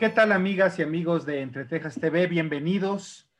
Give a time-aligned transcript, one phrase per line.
[0.00, 2.26] ¿Qué tal amigas y amigos de Entre Tejas TV?
[2.26, 3.30] Bienvenidos.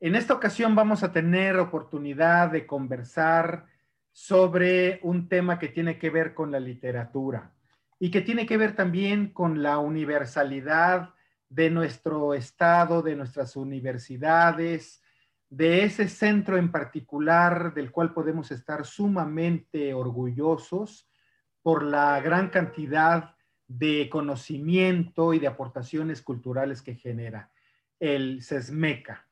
[0.00, 3.64] En esta ocasión vamos a tener oportunidad de conversar
[4.12, 7.54] sobre un tema que tiene que ver con la literatura
[7.98, 11.14] y que tiene que ver también con la universalidad
[11.48, 15.02] de nuestro estado, de nuestras universidades,
[15.48, 21.08] de ese centro en particular del cual podemos estar sumamente orgullosos
[21.62, 23.33] por la gran cantidad
[23.66, 27.50] de conocimiento y de aportaciones culturales que genera,
[27.98, 29.26] el SESMECA.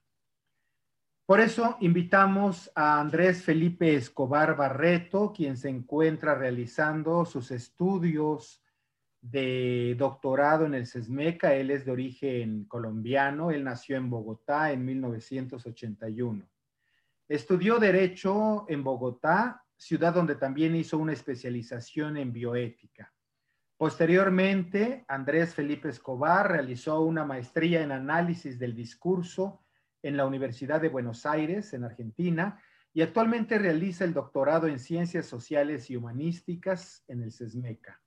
[1.26, 8.62] Por eso invitamos a Andrés Felipe Escobar Barreto, quien se encuentra realizando sus estudios
[9.20, 11.54] de doctorado en el SESMECA.
[11.54, 16.48] Él es de origen colombiano, él nació en Bogotá en 1981.
[17.28, 23.11] Estudió Derecho en Bogotá, ciudad donde también hizo una especialización en bioética.
[23.76, 29.64] Posteriormente, Andrés Felipe Escobar realizó una maestría en análisis del discurso
[30.02, 32.60] en la Universidad de Buenos Aires, en Argentina,
[32.94, 38.00] y actualmente realiza el doctorado en Ciencias Sociales y Humanísticas en el CESMECA.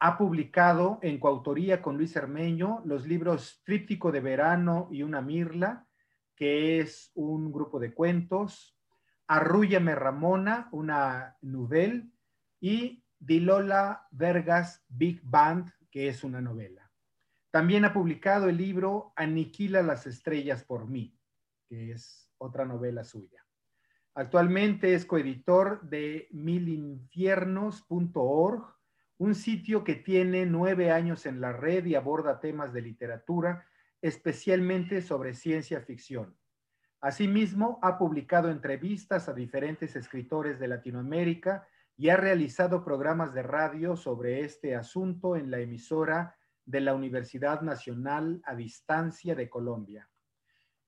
[0.00, 5.86] Ha publicado en coautoría con Luis Hermeño los libros Tríptico de Verano y una Mirla,
[6.34, 8.76] que es un grupo de cuentos,
[9.26, 12.02] Arrúllame Ramona, una novela,
[12.60, 16.90] y Dilola Vergas Big Band, que es una novela.
[17.50, 21.14] También ha publicado el libro Aniquila las estrellas por mí,
[21.68, 23.44] que es otra novela suya.
[24.14, 28.74] Actualmente es coeditor de milinfiernos.org,
[29.18, 33.66] un sitio que tiene nueve años en la red y aborda temas de literatura,
[34.00, 36.34] especialmente sobre ciencia ficción.
[37.02, 41.68] Asimismo, ha publicado entrevistas a diferentes escritores de Latinoamérica
[42.00, 46.34] y ha realizado programas de radio sobre este asunto en la emisora
[46.64, 50.08] de la Universidad Nacional a Distancia de Colombia.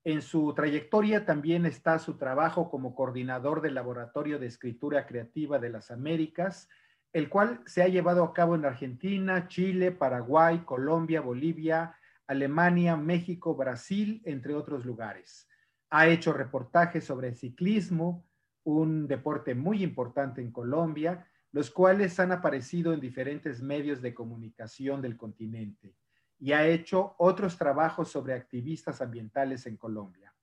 [0.04, 5.68] En su trayectoria también está su trabajo como coordinador del Laboratorio de Escritura Creativa de
[5.68, 6.70] las Américas,
[7.12, 11.94] el cual se ha llevado a cabo en Argentina, Chile, Paraguay, Colombia, Bolivia,
[12.26, 15.46] Alemania, México, Brasil, entre otros lugares.
[15.90, 18.24] Ha hecho reportajes sobre ciclismo,
[18.64, 25.02] un deporte muy importante en Colombia, los cuales han aparecido en diferentes medios de comunicación
[25.02, 25.94] del continente
[26.38, 30.34] y ha hecho otros trabajos sobre activistas ambientales en Colombia.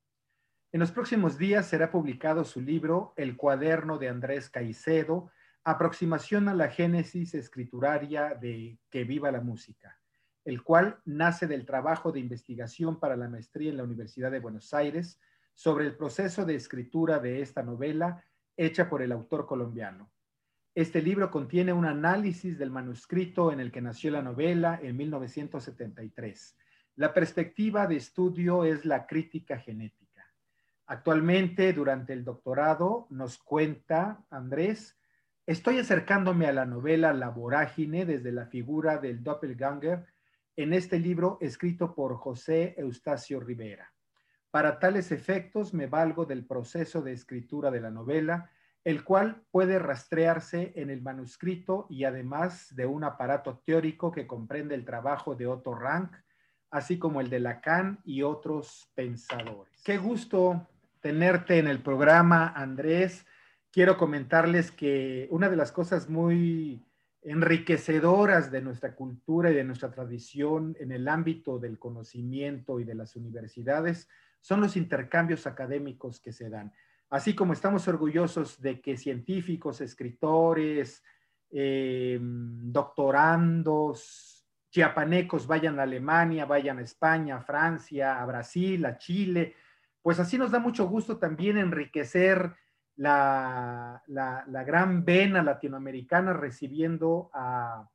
[0.72, 5.32] En los próximos días será publicado su libro El cuaderno de Andrés Caicedo,
[5.64, 10.00] Aproximación a la génesis escrituraria de Que viva la música,
[10.46, 14.74] el cual nace del trabajo de investigación para la maestría en la Universidad de Buenos
[14.74, 15.20] Aires
[15.60, 18.24] sobre el proceso de escritura de esta novela
[18.56, 20.10] hecha por el autor colombiano.
[20.74, 26.56] Este libro contiene un análisis del manuscrito en el que nació la novela en 1973.
[26.96, 30.26] La perspectiva de estudio es la crítica genética.
[30.86, 34.98] Actualmente, durante el doctorado, nos cuenta Andrés,
[35.46, 40.06] estoy acercándome a la novela La vorágine desde la figura del doppelganger
[40.56, 43.92] en este libro escrito por José Eustacio Rivera.
[44.52, 48.50] Para tales efectos me valgo del proceso de escritura de la novela,
[48.84, 54.74] el cual puede rastrearse en el manuscrito y además de un aparato teórico que comprende
[54.74, 56.16] el trabajo de Otto Rank,
[56.72, 59.84] así como el de Lacan y otros pensadores.
[59.84, 60.68] Qué gusto
[61.00, 63.28] tenerte en el programa, Andrés.
[63.72, 66.84] Quiero comentarles que una de las cosas muy
[67.22, 72.96] enriquecedoras de nuestra cultura y de nuestra tradición en el ámbito del conocimiento y de
[72.96, 74.08] las universidades
[74.42, 76.74] son los intercambios académicos que se dan.
[77.10, 81.04] Así como estamos orgullosos de que científicos, escritores,
[81.50, 89.56] em, doctorandos, chiapanecos vayan a Alemania, vayan a España, a Francia, a Brasil, a Chile,
[90.02, 92.56] pues así nos da mucho gusto también enriquecer
[92.96, 97.90] la, la gran vena latinoamericana recibiendo a,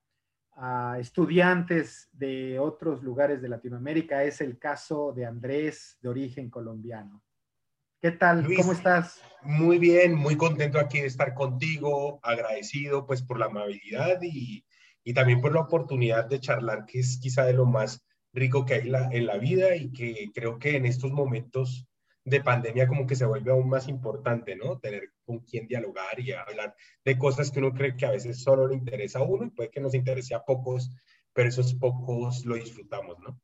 [0.56, 4.24] a estudiantes de otros lugares de Latinoamérica.
[4.24, 7.22] Es el caso de Andrés, de origen colombiano.
[8.00, 8.46] ¿Qué tal?
[8.56, 9.20] ¿Cómo estás?
[9.42, 14.64] Muy bien, muy contento aquí de estar contigo, agradecido pues por la amabilidad y,
[15.02, 18.04] y también por la oportunidad de charlar, que es quizá de lo más
[18.34, 21.86] rico que hay la, en la vida y que creo que en estos momentos
[22.24, 24.78] de pandemia como que se vuelve aún más importante, ¿no?
[24.78, 26.74] Tener con quién dialogar y hablar
[27.04, 29.70] de cosas que uno cree que a veces solo le interesa a uno y puede
[29.70, 30.90] que nos interese a pocos,
[31.32, 33.38] pero esos pocos lo disfrutamos, ¿no?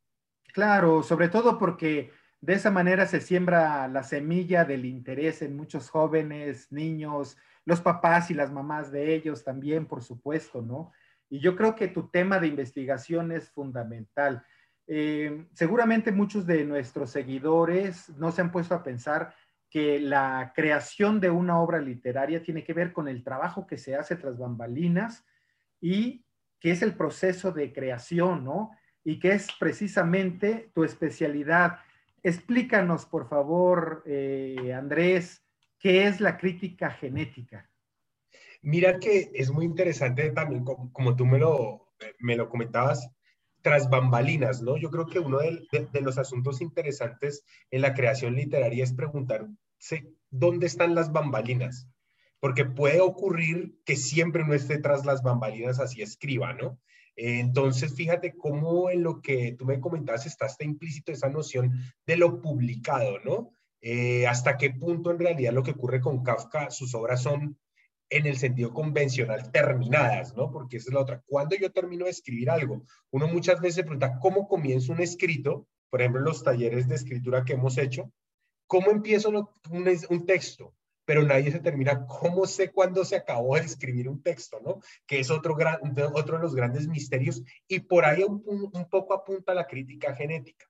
[0.53, 2.11] Claro, sobre todo porque
[2.41, 7.37] de esa manera se siembra la semilla del interés en muchos jóvenes, niños,
[7.67, 10.91] los papás y las mamás de ellos también, por supuesto, ¿no?
[11.29, 14.43] Y yo creo que tu tema de investigación es fundamental.
[14.93, 19.33] Eh, seguramente muchos de nuestros seguidores no se han puesto a pensar
[19.71, 23.95] que la creación de una obra literaria tiene que ver con el trabajo que se
[23.95, 25.25] hace tras bambalinas
[25.81, 26.25] y
[26.59, 28.73] que es el proceso de creación, ¿no?
[29.05, 31.79] Y que es precisamente tu especialidad.
[32.25, 35.47] Explícanos, por favor, eh, Andrés,
[35.79, 37.71] ¿qué es la crítica genética?
[38.61, 43.09] Mira que es muy interesante también, como, tú me lo, me lo comentabas,
[43.63, 44.77] tras bambalinas, ¿no?
[44.77, 50.67] Yo creo que uno de, los asuntos interesantes en la creación literaria es preguntarse dónde
[50.67, 51.89] están las bambalinas,
[52.41, 56.79] porque puede ocurrir que siempre no esté tras las bambalinas así escriba, ¿no?
[57.17, 61.73] entonces, fíjate cómo en lo que tú me comentabas está, está implícito esa noción
[62.07, 63.51] de lo publicado, ¿no?
[63.83, 67.59] Eh, hasta qué punto en realidad lo que ocurre con Kafka, sus obras son
[68.11, 70.51] en el sentido convencional terminadas, ¿no?
[70.51, 71.23] Porque esa es la otra.
[71.27, 72.85] Cuando yo termino de escribir algo?
[73.11, 75.69] Uno muchas veces pregunta, ¿cómo comienzo un escrito?
[75.89, 78.13] Por ejemplo, los talleres de escritura que hemos hecho,
[78.67, 79.31] ¿cómo empiezo
[79.71, 80.75] un, texto?
[81.05, 84.81] Pero nadie se termina, ¿cómo sé cuándo se acabó de escribir un texto, no?
[85.07, 85.79] Que es otro, gran,
[86.13, 88.43] otro de los grandes misterios y por ahí un,
[88.73, 90.67] un poco apunta la crítica genética.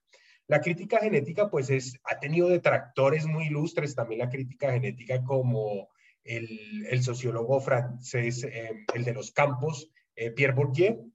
[0.47, 5.89] La crítica genética, pues, es, ha tenido detractores muy ilustres, también la crítica genética como
[6.25, 11.11] el, sociólogo francés, eh, el de los campos, eh, Pierre Bourdieu,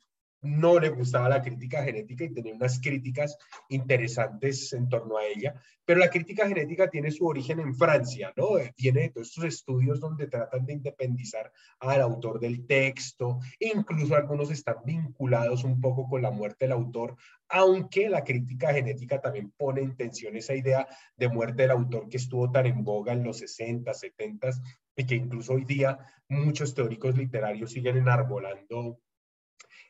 [0.45, 3.37] no le gustaba la crítica genética y tenía unas críticas
[3.69, 8.49] interesantes en torno a ella, pero la crítica genética tiene su origen en Francia, ¿no?
[8.77, 14.51] Viene de todos estos estudios donde tratan de independizar al autor del texto, incluso algunos
[14.51, 17.15] están vinculados un poco con la muerte del autor,
[17.49, 22.17] aunque la crítica genética también pone en tensión esa idea de muerte del autor que
[22.17, 24.51] estuvo tan en boga en los 60, 70
[24.95, 25.97] y que incluso hoy día
[26.29, 28.99] muchos teóricos literarios siguen enarbolando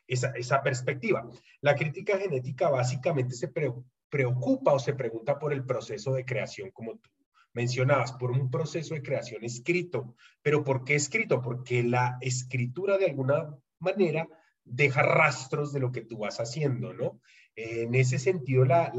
[0.06, 1.28] esa, perspectiva.
[1.60, 3.52] La crítica genética básicamente se
[4.08, 7.10] preocupa o se pregunta por el proceso de creación, como tú
[7.52, 10.14] mencionabas, por un proceso de creación escrito.
[10.42, 11.40] ¿Pero por qué escrito?
[11.40, 14.28] Porque la escritura de alguna manera
[14.62, 17.20] deja rastros de lo que tú vas haciendo, ¿no?
[17.54, 18.92] En ese sentido, la,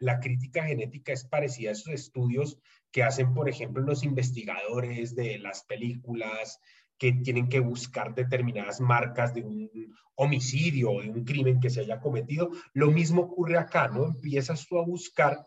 [0.00, 2.58] la, crítica genética es parecida a esos estudios
[2.92, 6.60] que hacen, por ejemplo, los investigadores de las películas,
[7.00, 9.70] que tienen que buscar determinadas marcas de un
[10.16, 12.50] homicidio o de un crimen que se haya cometido.
[12.74, 14.04] Lo mismo ocurre acá, ¿no?
[14.04, 15.46] Empiezas tú a buscar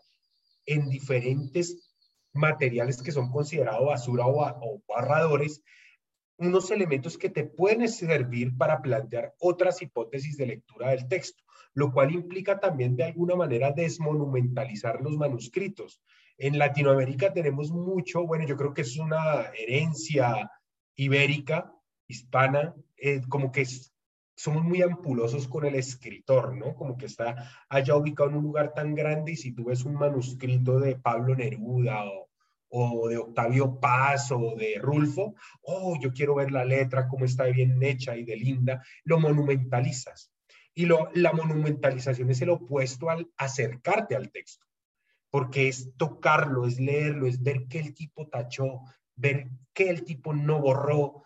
[0.66, 1.92] en diferentes
[2.32, 5.62] materiales que son considerados basura o, o barradores,
[6.38, 11.44] unos elementos que te pueden servir para plantear otras hipótesis de lectura del texto,
[11.74, 16.02] lo cual implica también de alguna manera desmonumentalizar los manuscritos.
[16.38, 20.50] En Latinoamérica tenemos mucho, bueno, yo creo que es una herencia
[20.96, 21.72] ibérica,
[22.08, 23.66] hispana, eh, como que
[24.36, 26.74] somos muy ampulosos con el escritor, ¿no?
[26.74, 29.94] Como que está allá ubicado en un lugar tan grande y si tú ves un
[29.94, 32.28] manuscrito de Pablo Neruda o,
[32.68, 37.44] o de Octavio Paz o de Rulfo, oh, yo quiero ver la letra, cómo está
[37.44, 40.32] bien hecha y de linda, lo monumentalizas.
[40.74, 44.66] Y lo, la monumentalización es el opuesto al acercarte al texto,
[45.34, 48.82] porque es tocarlo, es leerlo, es ver qué el tipo tachó,
[49.16, 51.24] ver qué el tipo no borró,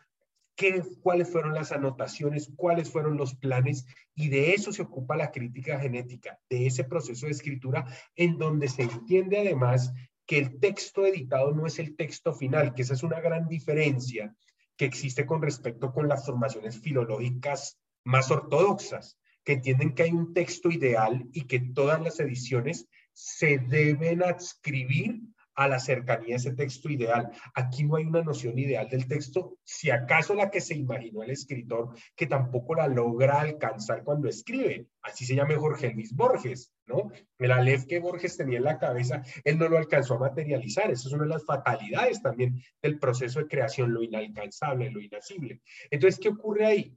[0.57, 3.85] qué, cuáles fueron las anotaciones, cuáles fueron los planes,
[4.15, 7.85] y de eso se ocupa la crítica genética, de ese proceso de escritura,
[8.17, 9.93] en donde se entiende además
[10.25, 14.35] que el texto editado no es el texto final, que esa es una gran diferencia
[14.79, 20.33] que existe con respecto con las formaciones filológicas más ortodoxas, que entienden que hay un
[20.33, 22.89] texto ideal y que todas las ediciones
[23.21, 25.21] se deben adscribir
[25.57, 27.33] a la cercanía de ese texto ideal.
[27.53, 31.31] Aquí no hay una noción ideal del texto, si acaso la que se imaginó el
[31.31, 34.87] escritor, que tampoco la logra alcanzar cuando escribe.
[35.03, 37.11] Así se llama Jorge Luis Borges, ¿no?
[37.41, 40.89] El Aleph que Borges tenía en la cabeza, él no lo alcanzó a materializar.
[40.89, 45.61] Eso es una de las fatalidades también del proceso de creación, lo inalcanzable, lo inacible.
[45.91, 46.97] Entonces, ¿qué ocurre ahí?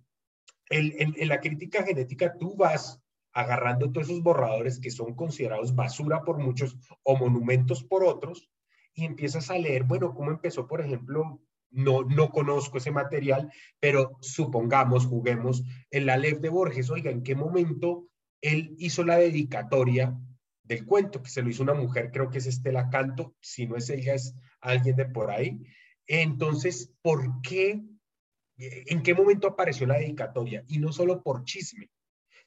[0.70, 3.02] en, en la crítica genética tú vas
[3.34, 8.50] agarrando todos esos borradores que son considerados basura por muchos o monumentos por otros,
[8.94, 14.18] y empiezas a leer, bueno, cómo empezó, por ejemplo, no, no conozco ese material, pero
[14.20, 18.10] supongamos, juguemos, el Aleph de Borges, oiga, ¿en qué momento
[18.42, 20.18] él hizo la dedicatoria
[20.64, 21.24] del cuento?
[21.24, 24.14] Que se lo hizo una mujer, creo que es Estela Canto, si no es ella,
[24.14, 25.62] es alguien de por ahí.
[26.08, 27.82] Entonces, ¿por qué?
[28.58, 30.64] ¿En qué momento apareció la dedicatoria?
[30.68, 31.90] Y no solo por chisme,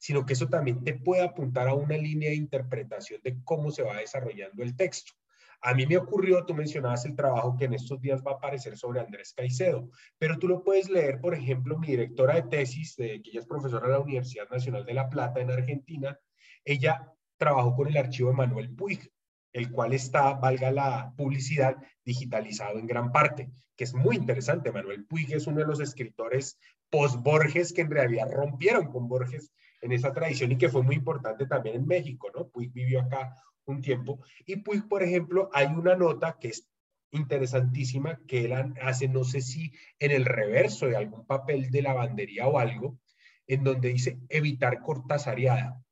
[0.05, 3.83] sino que eso también te puede apuntar a una línea de interpretación de cómo se
[3.83, 5.15] va desarrollando el texto.
[5.63, 8.77] A mí me ocurrió, tú mencionabas el trabajo que en estos días va a aparecer
[8.77, 13.23] sobre Andrés Caicedo, pero tú lo puedes leer, por ejemplo, mi directora de tesis, de,
[13.23, 16.21] que ella es profesora de la Universidad Nacional de La Plata en Argentina,
[16.67, 19.11] ella trabajó con el archivo de Manuel Puig,
[19.55, 24.71] el cual está, valga la publicidad, digitalizado en gran parte, que es muy interesante.
[24.71, 26.59] Manuel Puig es uno de los escritores
[26.91, 29.51] post-Borges que en realidad rompieron con Borges
[29.85, 32.49] en esa tradición y que fue muy importante también en México, ¿no?
[32.49, 33.37] Puig vivió acá
[33.67, 34.21] un tiempo.
[34.47, 36.67] Y Puig, por ejemplo, hay una nota que es
[37.11, 42.49] interesantísima que él hace, no sé si en el reverso de algún papel de lavandería
[42.49, 42.99] o algo,
[43.47, 45.85] en donde dice evitar cortasariada.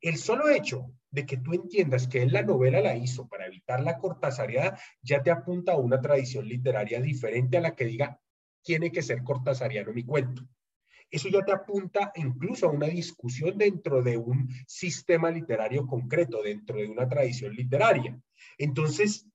[0.00, 3.82] El solo hecho de que tú entiendas que él la novela la hizo para evitar
[3.82, 8.20] la cortasariada, ya te apunta a una tradición literaria diferente a la que diga,
[8.62, 10.42] tiene que ser cortasariano mi cuento.
[11.12, 16.78] Eso ya te apunta incluso a una discusión dentro de un sistema literario concreto, dentro
[16.78, 18.18] de una tradición literaria.
[18.56, 19.26] Entonces,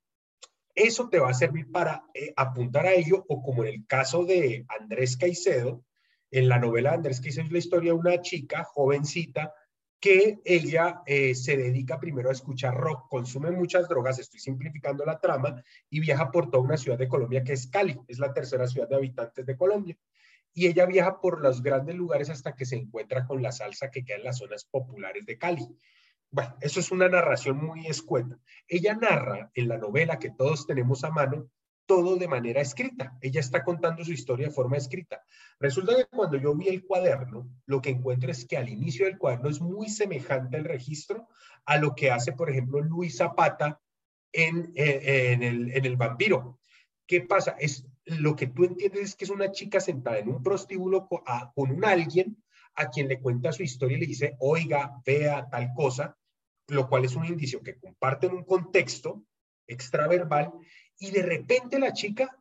[0.73, 4.25] eso te va a servir para eh, apuntar a ello, o como en el caso
[4.25, 5.83] de Andrés Caicedo,
[6.31, 9.53] en la novela Andrés Caicedo es la historia de una chica jovencita
[9.99, 15.19] que ella eh, se dedica primero a escuchar rock, consume muchas drogas, estoy simplificando la
[15.19, 18.67] trama, y viaja por toda una ciudad de Colombia que es Cali, es la tercera
[18.67, 19.95] ciudad de habitantes de Colombia.
[20.57, 24.03] Y ella viaja por los grandes lugares hasta que se encuentra con la salsa que
[24.03, 25.67] queda en las zonas populares de Cali.
[26.31, 28.39] Bueno, eso es una narración muy escueta.
[28.67, 31.51] Ella narra en la novela que todos tenemos a mano
[31.85, 33.15] todo de manera escrita.
[33.21, 35.23] Ella está contando su historia de forma escrita.
[35.59, 39.19] Resulta que cuando yo vi el cuaderno, lo que encuentro es que al inicio del
[39.19, 41.27] cuaderno es muy semejante el registro
[41.65, 43.79] a lo que hace, por ejemplo, Luis Zapata
[44.31, 46.59] en, eh, en, el, en el vampiro.
[47.05, 47.55] ¿Qué pasa?
[47.59, 51.71] Es, lo que tú entiendes es que es una chica sentada en un prostíbulo con,
[51.71, 52.41] un alguien
[52.75, 56.17] a quien le cuenta su historia y le dice, oiga, vea tal cosa,
[56.67, 59.25] lo cual es un indicio que comparten un contexto
[59.67, 60.53] extraverbal
[60.99, 62.39] y de repente la chica,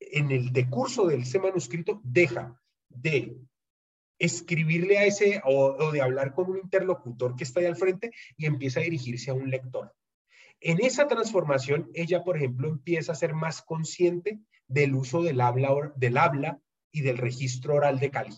[0.00, 3.36] en el decurso de ese manuscrito, deja de
[4.18, 8.46] escribirle a ese o, de hablar con un interlocutor que está ahí al frente y
[8.46, 9.94] empieza a dirigirse a un lector.
[10.60, 14.40] En esa transformación, ella, por ejemplo, empieza a ser más consciente
[14.70, 16.60] del uso del habla, del habla
[16.92, 18.34] y del registro oral de Cali.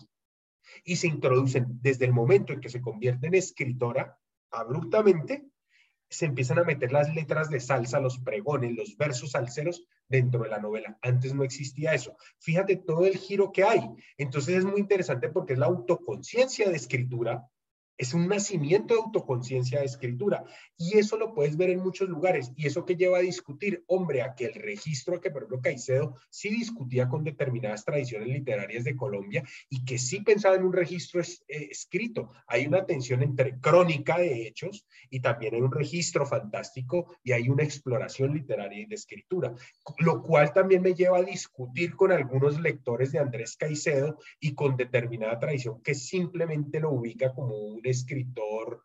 [0.83, 4.17] Y se introducen desde el momento en que se convierte en escritora,
[4.51, 5.45] abruptamente,
[6.09, 10.49] se empiezan a meter las letras de salsa, los pregones, los versos salseros dentro de
[10.49, 10.97] la novela.
[11.01, 12.15] Antes no existía eso.
[12.39, 13.81] Fíjate todo el giro que hay.
[14.17, 17.47] Entonces es muy interesante porque es la autoconciencia de escritura
[17.97, 20.43] es un nacimiento de autoconciencia de escritura.
[20.77, 22.51] Y eso lo puedes ver en muchos lugares.
[22.55, 26.17] Y eso que lleva a discutir, hombre, a que el registro que, por ejemplo, Caicedo
[26.29, 31.21] sí discutía con determinadas tradiciones literarias de Colombia y que sí pensaba en un registro
[31.21, 32.31] eh, escrito.
[32.47, 37.49] Hay una tensión entre crónica de hechos y también hay un registro fantástico y hay
[37.49, 39.53] una exploración literaria y de escritura.
[39.99, 44.75] Lo cual también me lleva a discutir con algunos lectores de Andrés Caicedo y con
[44.75, 48.83] determinada tradición que simplemente lo ubica como un escritor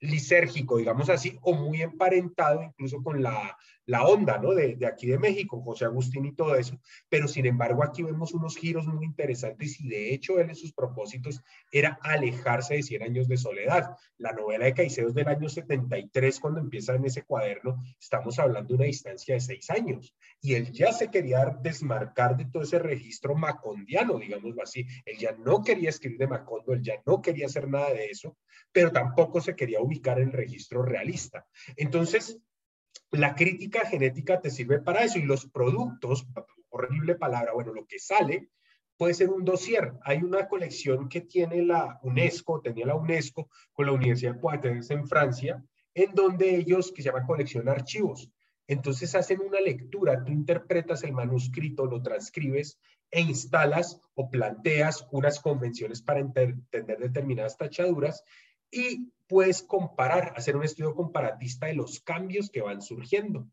[0.00, 4.52] lisérgico, digamos así, o muy emparentado incluso con la, la onda, ¿no?
[4.52, 8.56] De, aquí de México, José Agustín y todo eso, pero sin embargo aquí vemos unos
[8.56, 11.40] giros muy interesantes y de hecho él en sus propósitos
[11.72, 13.96] era alejarse de 100 años de soledad.
[14.18, 18.68] La novela de Caicedo es del año 73 cuando empieza en ese cuaderno, estamos hablando
[18.68, 22.78] de una distancia de seis años y él ya se quería desmarcar de todo ese
[22.78, 27.46] registro macondiano, digámoslo así, él ya no quería escribir de Macondo, él ya no quería
[27.46, 28.36] hacer nada de eso,
[28.72, 31.46] pero tampoco se quería ubicar en el registro realista.
[31.76, 32.38] Entonces,
[33.16, 36.26] la crítica genética te sirve para eso y los productos,
[36.68, 38.50] horrible palabra, bueno, lo que sale
[38.96, 39.92] puede ser un dossier.
[40.02, 44.90] Hay una colección que tiene la UNESCO, tenía la UNESCO con la Universidad de Poitiers
[44.90, 45.62] en Francia,
[45.94, 48.30] en donde ellos, que se llama colección archivos,
[48.66, 52.78] entonces hacen una lectura, tú interpretas el manuscrito, lo transcribes
[53.10, 58.24] e instalas o planteas unas convenciones para entender determinadas tachaduras
[58.70, 63.48] y puedes comparar, hacer un estudio comparatista de los cambios que van surgiendo.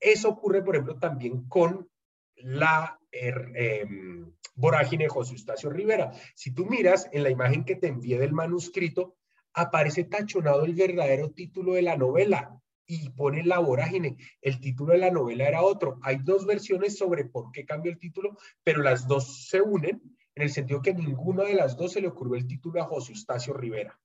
[0.00, 1.88] Eso ocurre, por ejemplo, también con
[2.36, 6.12] la em, vorágine de José Eustacio Rivera.
[6.34, 9.16] Si tú miras en la imagen que te envié del manuscrito,
[9.54, 12.54] aparece tachonado el verdadero título de la novela
[12.86, 14.16] y pone la vorágine.
[14.40, 15.98] El título de la novela era otro.
[16.02, 20.00] Hay dos versiones sobre por qué cambió el título, pero las dos se unen
[20.34, 23.12] en el sentido que ninguna de las dos se le ocurrió el título a José
[23.12, 23.98] Eustacio Rivera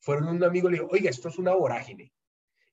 [0.00, 2.12] fueron un amigo y le dijo, oiga, esto es una vorágine.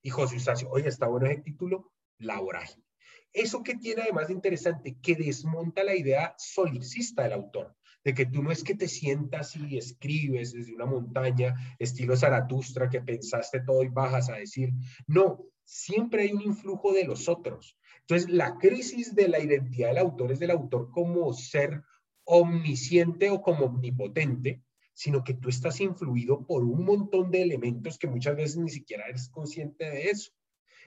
[0.02, 2.84] Y José Eustacio, oiga, está bueno ese título, la vorágine.
[3.32, 8.26] Eso que tiene además de interesante, que desmonta la idea solicista del autor, de que
[8.26, 13.60] tú no es que te sientas y escribes desde una montaña, estilo Zaratustra, que pensaste
[13.60, 14.72] todo y bajas a decir,
[15.06, 17.76] no, siempre hay un influjo de los otros.
[18.00, 21.82] Entonces, la crisis de la identidad del autor es del autor como ser
[22.24, 24.62] omnisciente o como omnipotente,
[24.98, 29.06] sino que tú estás influido por un montón de elementos que muchas veces ni siquiera
[29.06, 30.32] eres consciente de eso.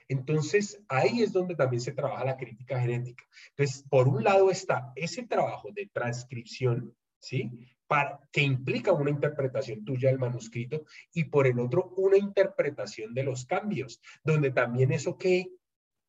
[0.10, 3.24] Entonces, ahí es donde también se trabaja la crítica genética.
[3.52, 7.52] Entonces, por un lado está ese trabajo de transcripción, ¿sí?
[7.88, 13.24] Para, que implica una interpretación tuya del manuscrito y por el otro una interpretación de
[13.24, 15.54] los cambios, donde también eso que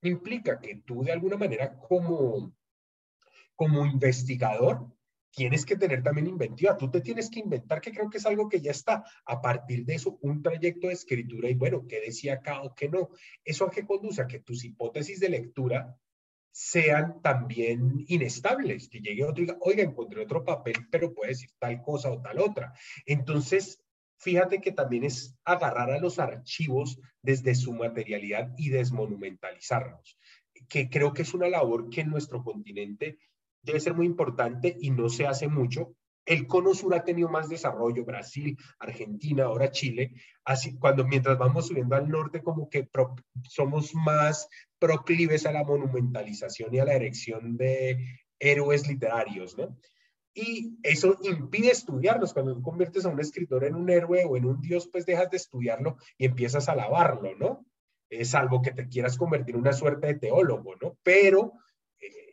[0.02, 2.52] implica que tú de alguna manera como,
[3.54, 4.92] como investigador
[5.32, 8.48] tienes que tener también inventiva, tú te tienes que inventar, que creo que es algo
[8.48, 12.34] que ya está, a partir de eso, un trayecto de escritura y bueno, qué decía
[12.34, 13.10] acá o qué no.
[13.44, 14.22] ¿Eso a qué conduce?
[14.22, 15.96] A que tus hipótesis de lectura
[16.50, 21.50] sean también inestables, que llegue otro y diga, oiga, encontré otro papel, pero puede decir
[21.58, 22.74] tal cosa o tal otra.
[23.06, 23.82] Entonces,
[24.18, 30.18] fíjate que también es agarrar a los archivos desde su materialidad y desmonumentalizarlos,
[30.68, 33.18] que creo que es una labor que en nuestro continente
[33.62, 35.94] debe ser muy importante y no se hace mucho.
[36.24, 40.12] El cono sur ha tenido más desarrollo, Brasil, Argentina, ahora Chile,
[40.44, 42.88] así cuando mientras vamos subiendo al norte como que
[43.48, 48.04] somos más proclives a la monumentalización y a la erección de
[48.38, 49.76] héroes literarios, ¿no?
[50.34, 52.32] Y eso impide estudiarlos.
[52.32, 55.30] Cuando tú conviertes a un escritor en un héroe o en un dios, pues dejas
[55.30, 57.66] de estudiarlo y empiezas a alabarlo, ¿no?
[58.08, 60.96] Es salvo que te quieras convertir en una suerte de teólogo, ¿no?
[61.02, 61.52] Pero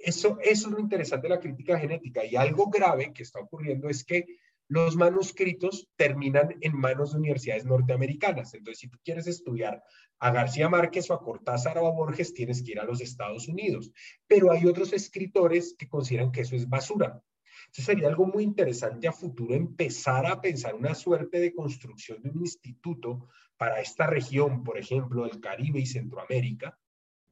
[0.02, 2.26] eso, eso es lo interesante de la crítica genética.
[2.26, 4.26] Y algo grave que está ocurriendo es que
[4.68, 8.54] los manuscritos terminan en manos de universidades norteamericanas.
[8.54, 9.84] Entonces, si tú quieres estudiar
[10.20, 13.48] a García Márquez o a Cortázar o a Borges, tienes que ir a los Estados
[13.48, 13.92] Unidos.
[14.28, 17.22] Pero hay otros escritores que consideran que eso es basura.
[17.66, 22.30] Entonces, sería algo muy interesante a futuro empezar a pensar una suerte de construcción de
[22.30, 26.78] un instituto para esta región, por ejemplo, del Caribe y Centroamérica,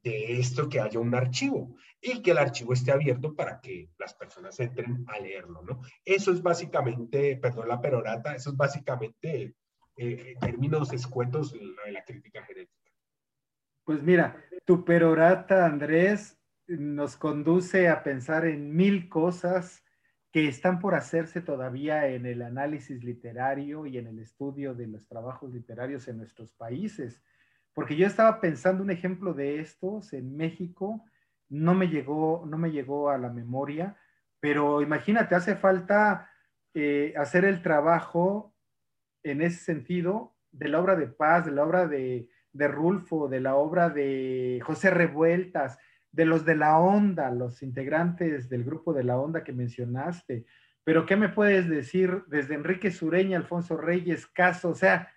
[0.03, 4.13] de esto que haya un archivo y que el archivo esté abierto para que las
[4.13, 5.81] personas entren a leerlo, ¿no?
[6.05, 9.55] Eso es básicamente, perdón la perorata, eso es básicamente
[9.97, 12.91] eh, términos escuetos de la crítica genética.
[13.83, 19.83] Pues mira, tu perorata, Andrés, nos conduce a pensar en mil cosas
[20.31, 25.07] que están por hacerse todavía en el análisis literario y en el estudio de los
[25.07, 27.23] trabajos literarios en nuestros países.
[27.77, 31.05] Porque yo estaba pensando un ejemplo de estos en México,
[31.47, 33.95] no me llegó, no me llegó a la memoria,
[34.39, 36.27] pero imagínate, hace falta
[36.73, 38.55] eh, hacer el trabajo
[39.21, 43.41] en ese sentido de la obra de Paz, de la obra de, de Rulfo, de
[43.41, 45.77] la obra de José Revueltas,
[46.11, 50.47] de los de la onda, los integrantes del grupo de la onda que mencionaste.
[50.83, 54.69] Pero ¿qué me puedes decir desde Enrique Sureña, Alfonso Reyes, Caso?
[54.69, 55.11] O sea,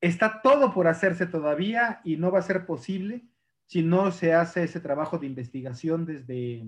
[0.00, 3.26] Está todo por hacerse todavía y no va a ser posible
[3.66, 6.64] si no se hace ese trabajo de investigación desde,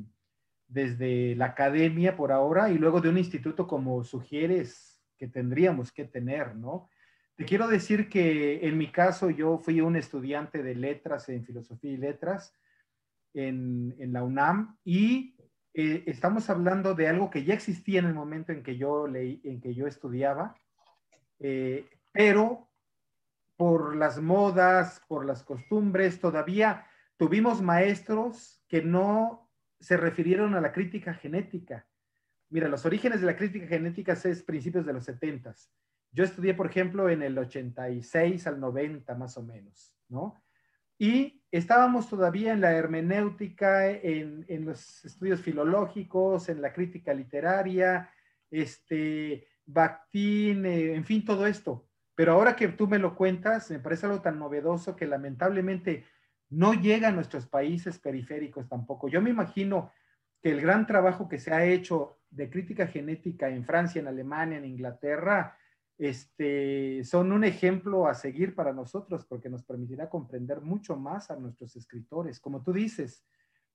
[0.68, 6.04] desde la academia por ahora y luego de un instituto como sugieres que tendríamos que
[6.04, 6.88] tener, ¿no?
[7.34, 11.92] Te quiero decir que en mi caso yo fui un estudiante de letras en filosofía
[11.92, 12.54] y letras
[13.32, 15.36] en, la UNAM y
[15.74, 19.40] eh, estamos hablando de algo que ya existía en el momento en que yo leí,
[19.44, 20.54] en que yo estudiaba,
[21.40, 22.68] eh, pero
[23.62, 26.84] por las modas, por las costumbres, todavía
[27.16, 29.48] tuvimos maestros que no
[29.78, 31.86] se refirieron a la crítica genética.
[32.50, 35.54] Mira, los orígenes de la crítica genética es principios de los 70.
[36.10, 40.42] Yo estudié, por ejemplo, en el 86 al 90 más o menos, ¿no?
[40.98, 48.10] Y estábamos todavía en la hermenéutica, en, en los estudios filológicos, en la crítica literaria,
[48.50, 51.91] este, Bakhtin, en fin, todo esto.
[52.14, 56.04] Pero ahora que tú me lo cuentas, me parece algo tan novedoso que lamentablemente
[56.50, 59.08] no llega a nuestros países periféricos tampoco.
[59.08, 59.90] Yo me imagino
[60.42, 64.58] que el gran trabajo que se ha hecho de crítica genética en Francia, en Alemania,
[64.58, 65.56] en Inglaterra,
[65.98, 71.36] este, son un ejemplo a seguir para nosotros porque nos permitirá comprender mucho más a
[71.36, 73.24] nuestros escritores, como tú dices,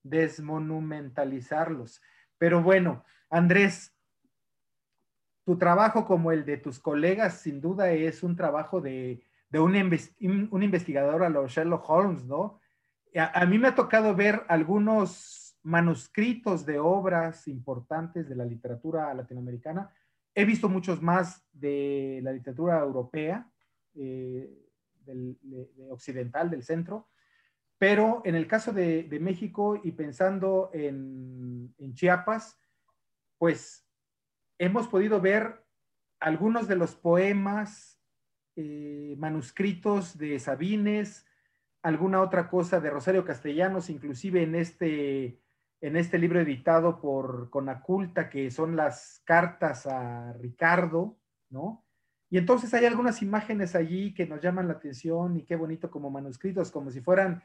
[0.03, 2.01] desmonumentalizarlos.
[2.37, 3.96] Pero bueno, Andrés,
[5.47, 11.23] tu trabajo como el de tus colegas sin duda es un trabajo de, un, investigador
[11.23, 12.59] a los Sherlock Holmes, ¿no?
[13.15, 19.89] A, mí me ha tocado ver algunos manuscritos de obras importantes de la literatura latinoamericana.
[20.35, 23.49] He visto muchos más de la literatura europea,
[23.95, 24.51] eh,
[25.89, 27.07] occidental, del centro,
[27.77, 32.59] pero en el caso de, México y pensando en, en Chiapas,
[33.37, 33.86] pues
[34.57, 35.63] hemos podido ver
[36.19, 37.99] algunos de los poemas,
[38.55, 41.25] eh, manuscritos de Sabines,
[41.83, 45.39] alguna otra cosa de Rosario Castellanos, inclusive en este,
[45.79, 51.17] en este libro editado por Conaculta, que son las cartas a Ricardo,
[51.49, 51.85] ¿no?
[52.29, 56.09] Y entonces hay algunas imágenes allí que nos llaman la atención y qué bonito como
[56.09, 57.41] manuscritos, como si fueran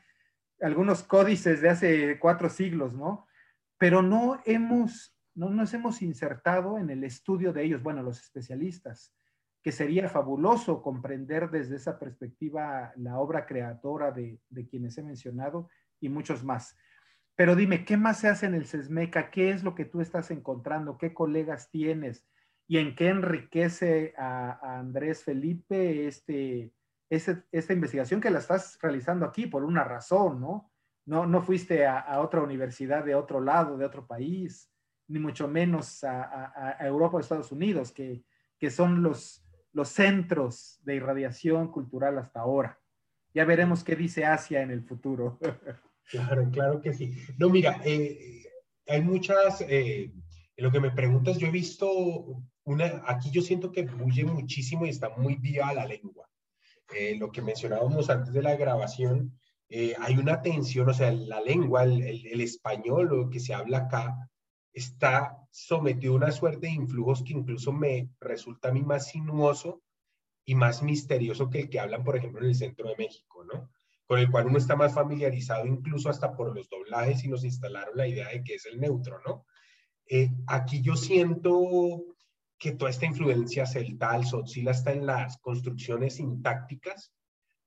[0.60, 3.26] algunos códices de hace cuatro siglos, ¿no?
[3.78, 9.14] Pero no hemos, no nos hemos insertado en el estudio de ellos, bueno, los especialistas,
[9.62, 15.68] que sería fabuloso comprender desde esa perspectiva la obra creadora de, quienes he mencionado
[16.00, 16.76] y muchos más.
[17.36, 19.30] Pero dime, ¿qué más se hace en el SESMECA?
[19.30, 20.98] ¿Qué es lo que tú estás encontrando?
[20.98, 22.26] ¿Qué colegas tienes?
[22.66, 26.72] ¿Y en qué enriquece a, Andrés Felipe este,
[27.08, 30.72] esta investigación que la estás realizando aquí por una razón, ¿no?
[31.04, 34.71] No, no fuiste a, otra universidad de otro lado, de otro país,
[35.12, 38.24] ni mucho menos a, Europa o Estados Unidos, que,
[38.58, 42.80] que son los, los centros de irradiación cultural hasta ahora.
[43.34, 45.38] Ya veremos qué dice Asia en el futuro.
[46.10, 47.16] Claro, claro que sí.
[47.38, 48.42] No, mira, eh,
[48.88, 50.12] hay muchas, eh,
[50.56, 54.90] lo que me preguntas, yo he visto una, aquí yo siento que fluye muchísimo y
[54.90, 56.28] está muy viva la lengua.
[56.92, 59.38] Eh, lo que mencionábamos antes de la grabación,
[59.70, 64.28] hay una tensión, o sea, la lengua, el, el, español, lo que se habla acá,
[64.72, 69.82] está sometido a una suerte de influjos que incluso me resulta a mí más sinuoso
[70.44, 73.70] y más misterioso que el que hablan, por ejemplo, en el centro de México, ¿no?
[74.12, 77.96] con el cual uno está más familiarizado incluso hasta por los doblajes y nos instalaron
[77.96, 79.46] la idea de que es el neutro, ¿no?
[80.06, 82.02] Eh, aquí yo siento
[82.58, 87.10] que toda esta influencia celtal, sotzila, está en las construcciones sintácticas,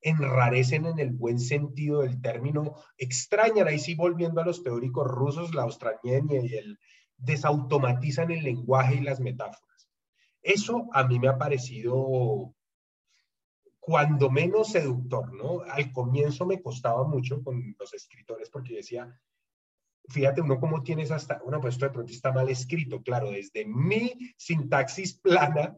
[0.06, 5.56] enrarecen en el buen sentido del término, extrañan, ahí sí volviendo a los teóricos rusos,
[5.56, 5.68] la
[6.04, 6.80] y el
[7.18, 9.90] desautomatizan el lenguaje y las metáforas.
[10.44, 12.54] Eso a mí me ha parecido
[13.80, 15.62] cuando menos seductor, ¿no?
[15.62, 19.20] Al comienzo me costaba mucho con los escritores porque decía,
[20.10, 23.66] fíjate uno cómo tienes hasta, una pues esto de pronto está mal escrito, claro, desde
[23.66, 25.76] mi sintaxis plana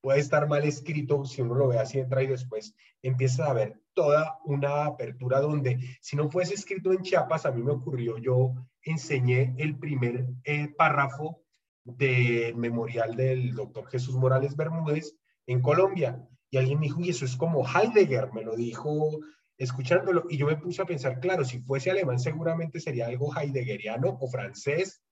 [0.00, 3.80] puede estar mal escrito si uno lo ve así entra y después empieza a ver
[3.94, 8.54] toda una apertura donde si no fuese escrito en Chiapas, a mí me ocurrió, yo
[8.82, 11.42] enseñé el primer eh, párrafo
[11.84, 17.24] del memorial del doctor Jesús Morales Bermúdez en Colombia y alguien me dijo, y eso
[17.24, 19.18] es como Heidegger, me lo dijo
[19.58, 24.16] escuchándolo, y yo me puse a pensar, claro, si fuese alemán seguramente sería algo heideggeriano
[24.20, 25.02] o francés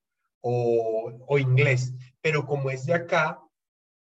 [0.40, 3.40] o, o inglés, pero como es de acá,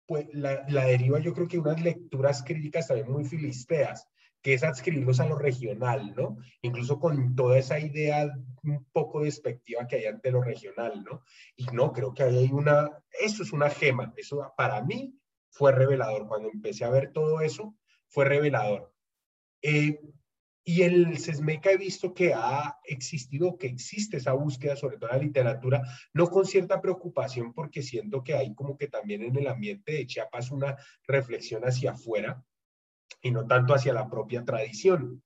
[0.08, 4.08] pues la, la, deriva yo creo que unas lecturas críticas también muy filisteas,
[4.42, 6.38] que es adscribirlos a lo regional, ¿no?
[6.62, 11.24] Incluso con toda esa idea un poco despectiva que hay ante lo regional, ¿no?
[11.56, 12.90] Y no, creo que ahí hay una,
[13.20, 16.28] eso es una gema, eso para mí fue revelador.
[16.28, 17.76] Cuando empecé a ver todo eso,
[18.08, 18.94] fue revelador.
[19.62, 20.00] Eh,
[20.70, 25.18] y el SESMECA he visto que ha existido, que existe esa búsqueda, sobre todo en
[25.18, 25.82] la literatura,
[26.14, 30.06] no con cierta preocupación, porque siento que hay como que también en el ambiente de
[30.06, 30.76] Chiapas una
[31.08, 32.44] reflexión hacia afuera
[33.22, 35.24] y no tanto hacia la propia tradición.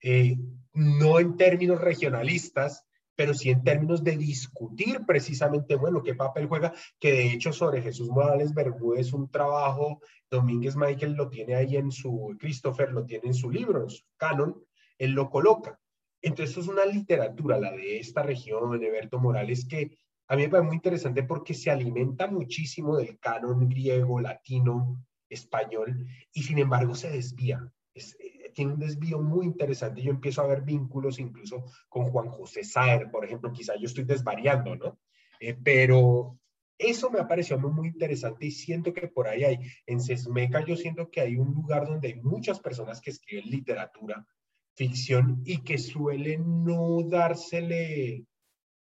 [0.00, 0.38] Eh,
[0.72, 6.72] no en términos regionalistas, pero sí en términos de discutir precisamente, bueno, qué papel juega,
[6.98, 11.92] que de hecho sobre Jesús Morales Bermúdez un trabajo, Domínguez Michael lo tiene ahí en
[11.92, 14.64] su, Christopher lo tiene en su libro, en su canon,
[14.98, 15.80] él lo coloca.
[16.20, 20.48] Entonces, es una literatura, la de esta región, de Eberto Morales, que a mí me
[20.48, 26.94] parece muy interesante porque se alimenta muchísimo del canon griego, latino, español, y sin embargo
[26.94, 27.72] se desvía.
[27.94, 28.16] Es,
[28.54, 30.02] tiene un desvío muy interesante.
[30.02, 34.04] Yo empiezo a ver vínculos incluso con Juan José Saer, por ejemplo, quizá yo estoy
[34.04, 34.98] desvariando, ¿no?
[35.40, 36.38] Eh, pero
[36.76, 40.76] eso me ha parecido muy interesante y siento que por ahí hay, en Sesmeca yo
[40.76, 44.26] siento que hay un lugar donde hay muchas personas que escriben literatura,
[44.78, 48.24] ficción y que suelen no dársele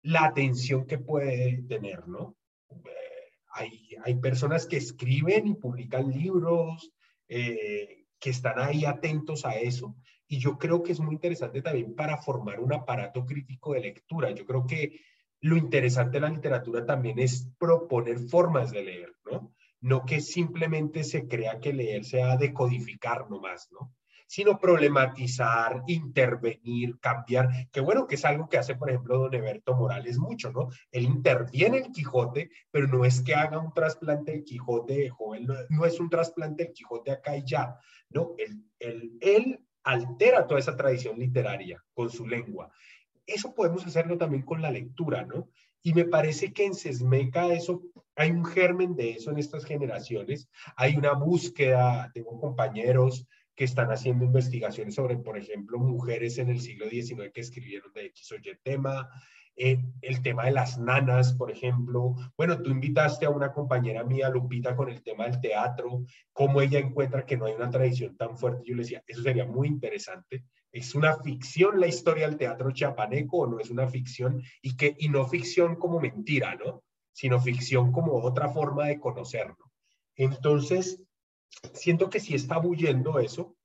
[0.03, 2.37] la atención que puede tener, ¿no?
[2.69, 6.91] Eh, hay, hay personas que escriben y publican libros,
[7.27, 9.95] eh, que están ahí atentos a eso.
[10.27, 14.29] Y yo creo que es muy interesante también para formar un aparato crítico de lectura.
[14.29, 15.01] Yo creo que
[15.41, 19.55] lo interesante de la literatura también es proponer formas de leer, ¿no?
[19.81, 23.91] No que simplemente se crea que leer sea decodificar nomás, ¿no?
[24.29, 29.75] Sino problematizar, intervenir, cambiar, que bueno, que es algo que hace, por ejemplo, don Eberto
[29.75, 30.69] Morales mucho, ¿no?
[30.91, 35.47] Él interviene en Quijote, pero no es que haga un trasplante del Quijote de joven,
[35.69, 37.75] no, es un trasplante del Quijote acá y ya,
[38.11, 38.35] ¿no?
[38.37, 42.71] Él, él, él altera toda esa tradición literaria con su lengua.
[43.25, 45.49] Eso podemos hacerlo también con la lectura, ¿no?
[45.81, 47.81] Y me parece que en Sesmeca eso,
[48.15, 50.47] hay un germen de eso en estas generaciones.
[50.75, 53.25] Hay una búsqueda, tengo compañeros
[53.59, 58.05] que están haciendo investigaciones sobre, por ejemplo, mujeres en el siglo XIX que escribieron de
[58.05, 59.09] X o Y tema.
[59.57, 62.15] eh, el tema de las nanas, por ejemplo.
[62.37, 66.79] Bueno, tú invitaste a una compañera mía, Lupita, con el tema del teatro, cómo ella
[66.79, 68.63] encuentra que no hay una tradición tan fuerte.
[68.65, 70.45] Yo le decía, eso sería muy interesante.
[70.71, 74.41] ¿Es una ficción la historia del teatro chiapaneco o no es una ficción?
[74.61, 76.81] Y, que, y no ficción como mentira, ¿no?
[77.11, 79.69] Sino ficción como otra forma de conocerlo.
[80.15, 81.03] Entonces,
[81.73, 83.55] siento que sí está bullendo eso.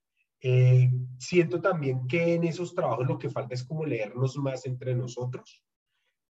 [0.41, 4.95] Eh, siento también que en esos trabajos lo que falta es como leernos más entre
[4.95, 5.63] nosotros,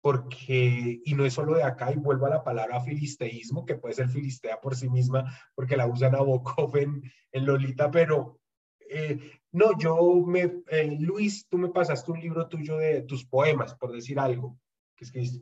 [0.02, 3.96] porque, y no es solo de acá, y vuelvo a la palabra filisteísmo, que puede
[3.96, 8.40] ser filistea por sí misma, porque la usan a Bokov en, Lolita, pero
[8.88, 13.74] eh, no, yo me, eh, Luis, tú me pasaste un libro tuyo de tus poemas,
[13.74, 14.60] por decir algo,
[14.96, 15.42] que escribiste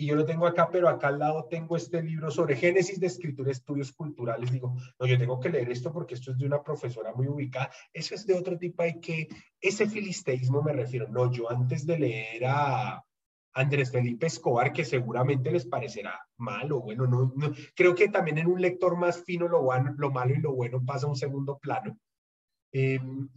[0.00, 3.06] y yo lo tengo acá, pero acá al lado tengo este libro sobre Génesis de
[3.06, 4.50] Escritura, Estudios Culturales.
[4.50, 7.70] Digo, no, yo tengo que leer esto porque esto es de una profesora muy ubicada.
[7.92, 9.28] Eso es de otro tipo, hay que,
[9.60, 11.06] ese filisteísmo me refiero.
[11.08, 13.04] No, yo antes de leer a
[13.52, 18.46] Andrés Felipe Escobar, que seguramente les parecerá malo, bueno, no, no, creo que también en
[18.46, 21.58] un lector más fino lo, bueno, lo malo y lo bueno pasa a un segundo
[21.58, 21.98] plano.
[22.72, 23.28] Em,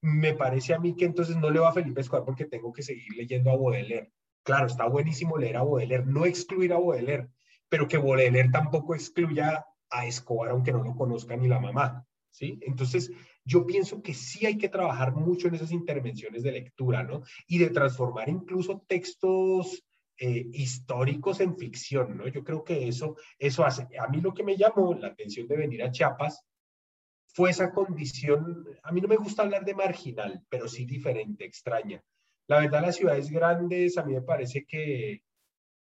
[0.00, 2.82] me parece a mí que entonces no le va a Felipe Escobar porque tengo que
[2.82, 4.10] seguir leyendo a Baudelaire
[4.42, 7.28] Claro, está buenísimo leer a Baudelaire, no excluir a Baudelaire,
[7.68, 12.58] pero que Baudelaire tampoco excluya a Escobar, aunque no lo conozca ni la mamá, ¿sí?
[12.62, 13.12] Entonces,
[13.44, 17.22] yo pienso que sí hay que trabajar mucho en esas intervenciones de lectura, ¿no?
[17.46, 19.84] Y de transformar incluso textos
[20.18, 22.28] eh, históricos en ficción, ¿no?
[22.28, 23.88] Yo creo que eso, eso hace.
[23.98, 26.44] A mí lo que me llamó la atención de venir a Chiapas
[27.26, 32.02] fue esa condición, a mí no me gusta hablar de marginal, pero sí diferente, extraña,
[32.52, 35.22] la verdad, las ciudades grandes a mí me parece que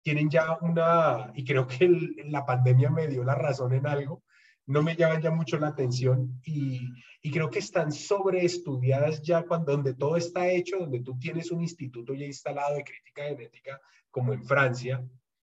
[0.01, 1.87] tienen ya una, y creo que
[2.29, 4.23] la pandemia me dio la razón en algo,
[4.65, 6.81] no me llaman ya mucho la atención y,
[7.21, 11.61] y, creo que están sobreestudiadas ya cuando donde todo está hecho, donde tú tienes un
[11.61, 15.05] instituto ya instalado de crítica genética como en Francia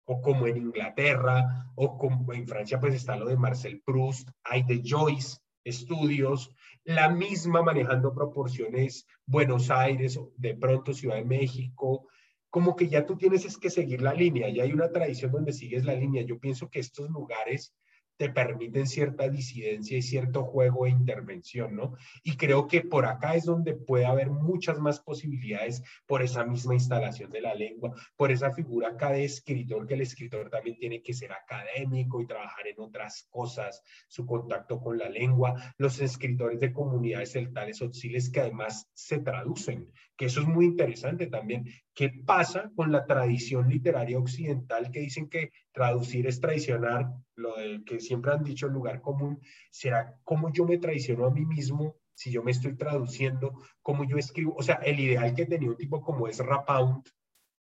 [0.05, 4.63] o como en Inglaterra o como en Francia pues está lo de Marcel Proust, hay
[4.63, 6.49] de Joyce, estudios,
[6.85, 12.07] la misma manejando proporciones Buenos Aires, de pronto Ciudad de México,
[12.49, 15.53] como que ya tú tienes es que seguir la línea, ya hay una tradición donde
[15.53, 16.23] sigues la línea.
[16.23, 17.73] Yo pienso que estos lugares
[18.17, 21.95] te permiten cierta disidencia y cierto juego e intervención, ¿no?
[22.23, 26.75] Y creo que por acá es donde puede haber muchas más posibilidades por esa misma
[26.75, 31.01] instalación de la lengua, por esa figura acá de escritor, que el escritor también tiene
[31.01, 36.59] que ser académico y trabajar en otras cosas, su contacto con la lengua, los escritores
[36.59, 41.65] de comunidades celtales auxiles que además se traducen, que eso es muy interesante también.
[41.95, 47.83] ¿Qué pasa con la tradición literaria occidental que dicen que traducir es traicionar, lo de
[47.85, 49.39] que siempre han dicho el lugar común?
[49.69, 53.61] ¿Será cómo yo me traiciono a mí mismo si yo me estoy traduciendo?
[53.81, 54.55] ¿Cómo yo escribo?
[54.57, 57.03] O sea, el ideal que tenía un tipo como es Rapound,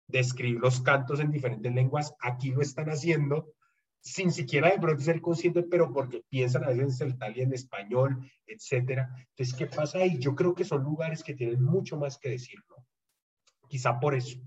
[0.08, 3.54] de escribir los cantos en diferentes lenguas, aquí lo están haciendo
[4.02, 7.54] sin siquiera de pronto ser consciente, pero porque piensan a veces en celtal y en
[7.54, 9.10] español, etcétera.
[9.30, 10.18] Entonces, ¿qué pasa ahí?
[10.20, 12.79] Yo creo que son lugares que tienen mucho más que decir, ¿no?
[13.70, 14.40] Quizá por eso.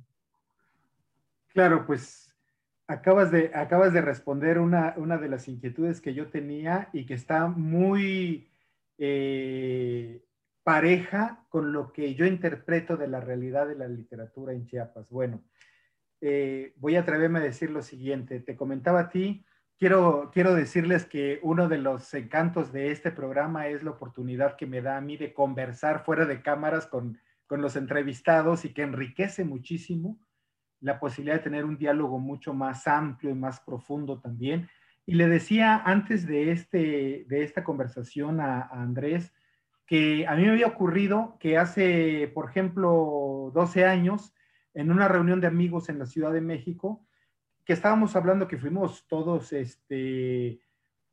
[1.49, 2.35] Claro, pues
[2.87, 7.15] acabas de, acabas de responder una, una de las inquietudes que yo tenía y que
[7.15, 8.51] está muy
[8.99, 10.25] eh,
[10.63, 15.09] pareja con lo que yo interpreto de la realidad de la literatura en Chiapas.
[15.09, 15.43] Bueno,
[16.21, 18.41] eh, voy a atreverme a decir lo siguiente.
[18.41, 19.45] Te comentaba a ti,
[19.79, 24.67] quiero, quiero decirles que uno de los encantos de este programa es la oportunidad que
[24.67, 27.19] me da a mí de conversar fuera de cámaras con,
[27.53, 30.19] con los entrevistados y que enriquece muchísimo
[30.81, 34.71] la posibilidad de tener un diálogo mucho más amplio y más profundo también.
[35.05, 39.35] Y le decía antes de, este, de esta conversación a, Andrés
[39.87, 44.33] que a mí me había ocurrido que hace, por ejemplo, 12 años,
[44.73, 47.07] en una reunión de amigos en la Ciudad de México,
[47.67, 50.63] que estábamos hablando que fuimos todos este,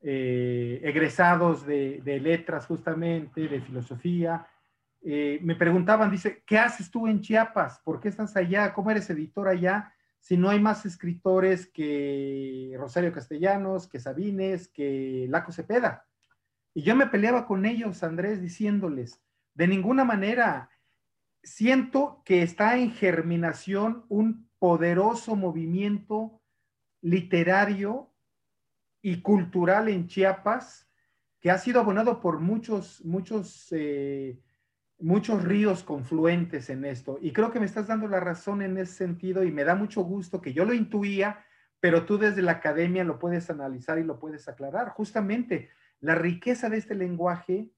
[0.00, 4.46] eh, egresados de, letras justamente, de filosofía.
[5.02, 7.80] Eh, me preguntaban, dice, ¿qué haces tú en Chiapas?
[7.80, 8.72] ¿Por qué estás allá?
[8.74, 9.94] ¿Cómo eres editor allá?
[10.20, 16.06] Si no hay más escritores que Rosario Castellanos, que Sabines, que Laco Cepeda.
[16.74, 19.20] Y yo me peleaba con ellos, Andrés, diciéndoles,
[19.54, 20.70] de ninguna manera,
[21.42, 26.40] siento que está en germinación un poderoso movimiento
[27.00, 28.12] literario
[29.02, 30.86] y cultural en Chiapas
[31.40, 34.38] que ha sido abonado por muchos, muchos, eh,
[35.00, 37.18] muchos ríos confluentes en esto.
[37.20, 40.02] Y creo que me estás dando la razón en ese sentido y me da mucho
[40.02, 41.44] gusto que yo lo intuía,
[41.80, 44.90] pero tú desde la academia lo puedes analizar y lo puedes aclarar.
[44.90, 47.70] Justamente, la riqueza de este lenguaje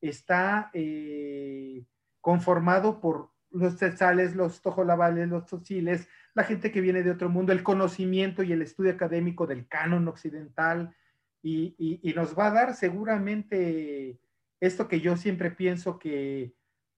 [0.00, 0.70] está...
[0.74, 1.84] Eh,
[2.24, 7.52] conformado por los tzales, los tojolabales, los tzotzíles, la gente que viene de otro mundo,
[7.52, 10.96] el conocimiento y el estudio académico del canon occidental,
[11.42, 14.18] y, nos va a dar seguramente
[14.58, 16.54] esto que yo siempre pienso que,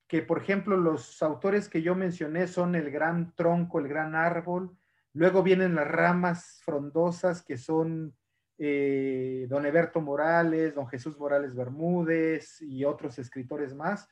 [0.09, 4.77] que, por ejemplo, los autores que yo mencioné son el gran tronco, el gran árbol,
[5.13, 8.15] luego vienen las ramas frondosas que son
[8.59, 14.09] eh, don Eberto Morales, don Jesús Morales Bermúdez y otros escritores más,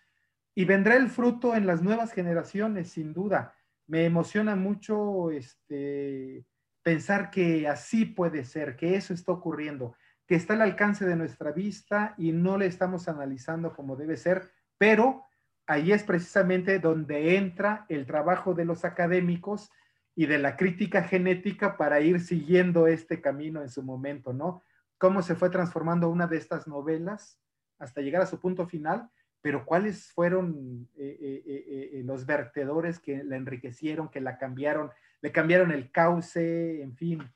[0.54, 3.54] y vendrá el fruto en las nuevas generaciones, sin duda.
[3.86, 6.44] Me emociona mucho este,
[6.82, 11.52] pensar que así puede ser, que eso está ocurriendo, que está al alcance de nuestra
[11.52, 15.24] vista y no le estamos analizando como debe ser, pero
[15.66, 19.70] ahí es precisamente donde entra el trabajo de los académicos
[20.14, 24.62] y de la crítica genética para ir siguiendo este camino en su momento, ¿no?
[24.98, 27.40] Cómo se fue transformando una de estas novelas
[27.78, 29.10] hasta llegar a su punto final
[29.44, 35.32] pero cuáles fueron eh, eh, eh, los vertedores que la enriquecieron, que la cambiaron, le
[35.32, 37.30] cambiaron el cauce, en fin.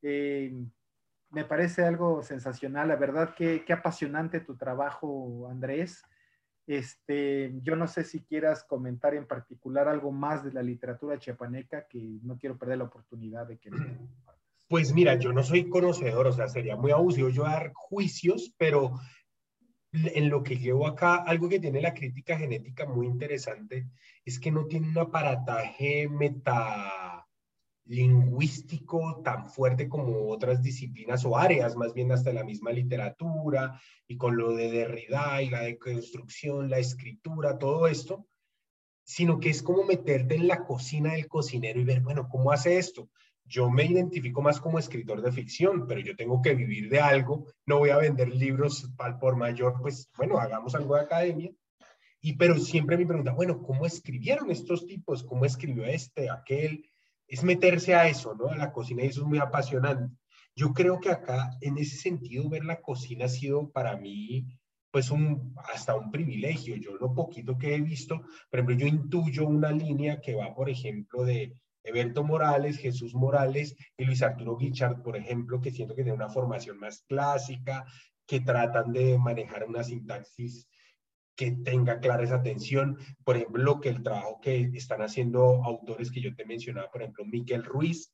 [0.00, 6.02] me parece algo sensacional, la verdad, qué, qué apasionante tu trabajo, Andrés.
[6.66, 11.86] Este, yo no sé si quieras comentar en particular algo más de la literatura chiapaneca,
[11.88, 13.70] que no quiero perder la oportunidad de que
[14.68, 18.92] Pues mira, yo no soy conocedor, o sea, sería muy abusivo yo dar juicios, pero
[19.92, 23.88] en lo que llevo acá, algo que tiene la crítica genética muy interesante
[24.24, 26.08] es que no tiene un aparataje
[27.84, 34.16] metalingüístico tan fuerte como otras disciplinas o áreas, más bien hasta la misma literatura y
[34.16, 38.26] con lo de Derrida y la deconstrucción, la escritura, todo esto,
[39.04, 42.78] sino que es como meterte en la cocina del cocinero y ver, bueno, ¿cómo hace
[42.78, 43.08] esto?
[43.44, 47.46] yo me identifico más como escritor de ficción, pero yo tengo que vivir de algo,
[47.66, 51.50] no voy a vender libros al por mayor, pues bueno, hagamos algo de academia.
[52.20, 55.24] Y pero siempre me pregunta, bueno, ¿cómo escribieron estos tipos?
[55.24, 56.88] ¿Cómo escribió este, aquel?
[57.32, 58.48] Es meterse a eso, ¿no?
[58.48, 60.14] A la cocina y eso es muy apasionante.
[60.54, 64.46] Yo creo que acá, en ese sentido, ver la cocina ha sido para mí,
[64.90, 66.76] pues un, hasta un privilegio.
[66.76, 70.68] Yo lo poquito que he visto, por ejemplo, yo intuyo una línea que va, por
[70.68, 76.04] ejemplo, de Eberto Morales, Jesús Morales y Luis Arturo Guichard, por ejemplo, que siento que
[76.04, 77.86] tienen una formación más clásica,
[78.26, 80.68] que tratan de manejar una sintaxis
[81.36, 82.98] que tenga clara esa atención.
[83.24, 87.02] Por ejemplo, lo que el trabajo que están haciendo autores que yo te mencionaba, por
[87.02, 88.12] ejemplo, Miquel Ruiz,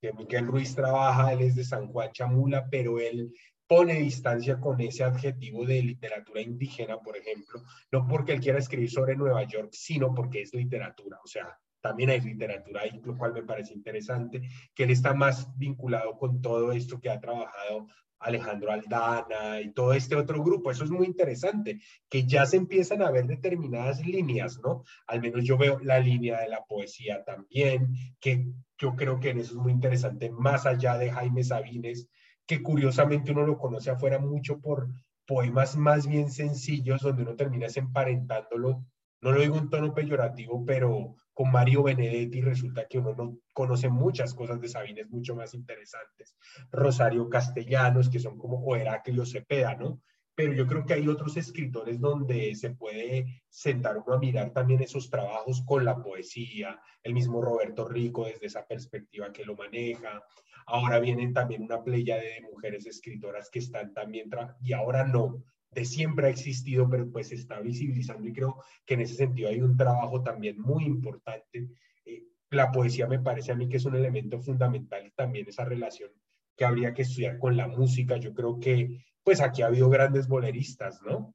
[0.00, 3.32] que Miquel Ruiz trabaja, él es de San Juan Chamula, pero él
[3.66, 8.90] pone distancia con ese adjetivo de literatura indígena, por ejemplo, no porque él quiera escribir
[8.90, 13.32] sobre Nueva York, sino porque es literatura, o sea, también hay literatura ahí, lo cual
[13.32, 14.42] me parece interesante,
[14.74, 17.86] que él está más vinculado con todo esto que ha trabajado
[18.22, 20.70] Alejandro Aldana y todo este otro grupo.
[20.70, 24.84] Eso es muy interesante, que ya se empiezan a ver determinadas líneas, ¿no?
[25.06, 28.46] Al menos yo veo la línea de la poesía también, que
[28.78, 32.08] yo creo que en eso es muy interesante, más allá de Jaime Sabines,
[32.46, 34.88] que curiosamente uno lo conoce afuera mucho por
[35.26, 38.84] poemas más bien sencillos, donde uno termina emparentándolo,
[39.20, 43.88] no lo digo en tono peyorativo, pero con Mario Benedetti resulta que uno no conoce
[43.88, 46.36] muchas cosas de Sabines mucho más interesantes.
[46.70, 50.00] Rosario Castellanos, que son como, o Heraclio Cepeda, ¿no?
[50.34, 54.80] Pero yo creo que hay otros escritores donde se puede sentar uno a mirar también
[54.82, 60.24] esos trabajos con la poesía, el mismo Roberto Rico desde esa perspectiva que lo maneja.
[60.66, 64.30] Ahora vienen también una playa de mujeres escritoras que están también,
[64.62, 68.94] y ahora no, de siempre ha existido, pero pues se está visibilizando y creo que
[68.94, 71.68] en ese sentido hay un trabajo también muy importante.
[72.04, 76.10] Eh, la poesía me parece a mí que es un elemento fundamental también esa relación
[76.56, 78.18] que habría que estudiar con la música.
[78.18, 81.34] Yo creo que pues aquí ha habido grandes boleristas, ¿no?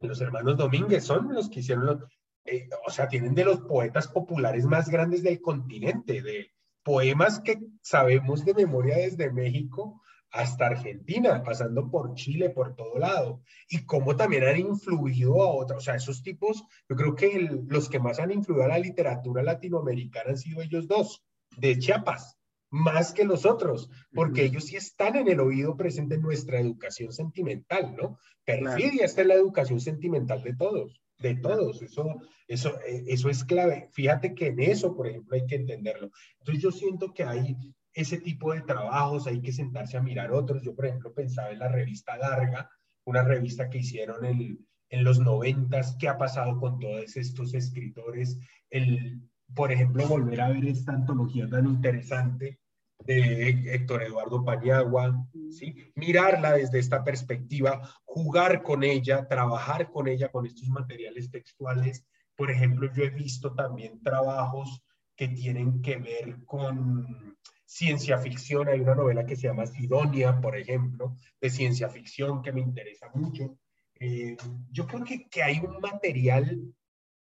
[0.00, 1.98] Los hermanos Domínguez son los que hicieron los,
[2.46, 6.50] eh, o sea, tienen de los poetas populares más grandes del continente, de
[6.82, 10.02] poemas que sabemos de memoria desde México,
[10.32, 15.78] hasta Argentina, pasando por Chile, por todo lado, y cómo también han influido a otros,
[15.78, 19.42] o sea, esos tipos, yo creo que los que más han influido a la literatura
[19.42, 21.24] latinoamericana han sido ellos dos,
[21.56, 22.38] de Chiapas,
[22.70, 27.12] más que los otros, porque ellos sí están en el oído presente en nuestra educación
[27.12, 28.18] sentimental, ¿no?
[28.44, 33.44] Perfidia está en la educación sentimental de todos, de todos, eso, eso, eh, eso es
[33.44, 33.88] clave.
[33.92, 36.10] Fíjate que en eso, por ejemplo, hay que entenderlo.
[36.38, 37.56] Entonces yo siento que hay
[37.92, 40.62] ese tipo de trabajos, hay que sentarse a mirar otros.
[40.62, 42.70] Yo, por ejemplo, pensaba en la revista Larga,
[43.04, 48.38] una revista que hicieron en, en los noventas, qué ha pasado con todos estos escritores,
[48.70, 49.20] el,
[49.54, 52.60] por ejemplo, volver a ver esta antología tan interesante
[53.04, 55.92] de Héctor Eduardo Paniagua, ¿sí?
[55.94, 62.50] mirarla desde esta perspectiva, jugar con ella, trabajar con ella, con estos materiales textuales, Por
[62.50, 64.82] ejemplo, yo he visto también trabajos
[65.14, 67.36] que tienen que ver con
[67.70, 68.68] ciencia ficción.
[68.68, 73.08] Hay una novela que se llama Sidonia, por ejemplo, de ciencia ficción que me interesa
[73.14, 73.58] mucho.
[73.94, 74.36] Eh,
[74.72, 76.74] yo creo que, que hay un material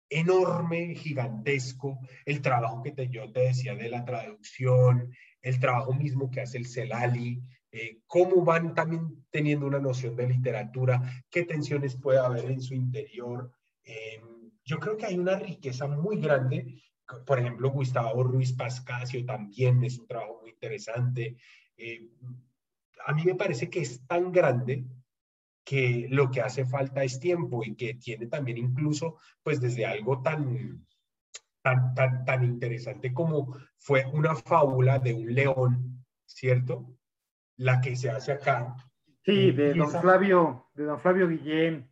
[0.10, 6.30] enorme, gigantesco, el trabajo que te, yo te decía de la traducción, el trabajo mismo
[6.30, 7.41] que hace el CELALI,
[7.72, 12.74] eh, cómo van también teniendo una noción de literatura, qué tensiones puede haber en su
[12.74, 13.50] interior.
[13.86, 14.22] Eh,
[14.66, 16.84] yo creo que hay una riqueza muy grande.
[17.26, 21.38] Por ejemplo, Gustavo Ruiz Pascasio también es un trabajo muy interesante.
[21.78, 22.10] Eh,
[23.06, 24.86] a mí me parece que es tan grande
[25.64, 30.22] que lo que hace falta es tiempo y que tiene también incluso, pues desde algo
[30.22, 30.86] tan,
[31.62, 36.97] tan, tan, tan interesante como fue una fábula de un león, ¿cierto?
[37.58, 38.76] La que se hace acá.
[39.26, 41.89] Sí, de don Flavio, de don Flavio Guillén.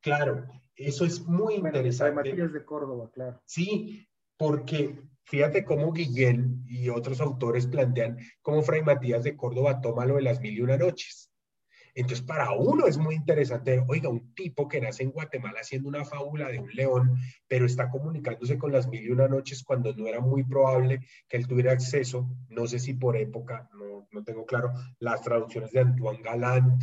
[0.00, 2.30] Claro, eso es muy interesante.
[2.30, 3.40] Matías de Córdoba, claro.
[3.44, 10.06] Sí, porque fíjate cómo Guillén y otros autores plantean cómo Fray Matías de Córdoba toma
[10.06, 11.30] lo de las mil y una noches.
[11.96, 16.04] Entonces, para uno es muy interesante, oiga, un tipo que nace en Guatemala haciendo una
[16.04, 17.16] fábula de un león,
[17.46, 21.36] pero está comunicándose con las mil y una noches cuando no era muy probable que
[21.36, 25.80] él tuviera acceso, no sé si por época, no, no tengo claro, las traducciones de
[25.80, 26.82] Antoine Galland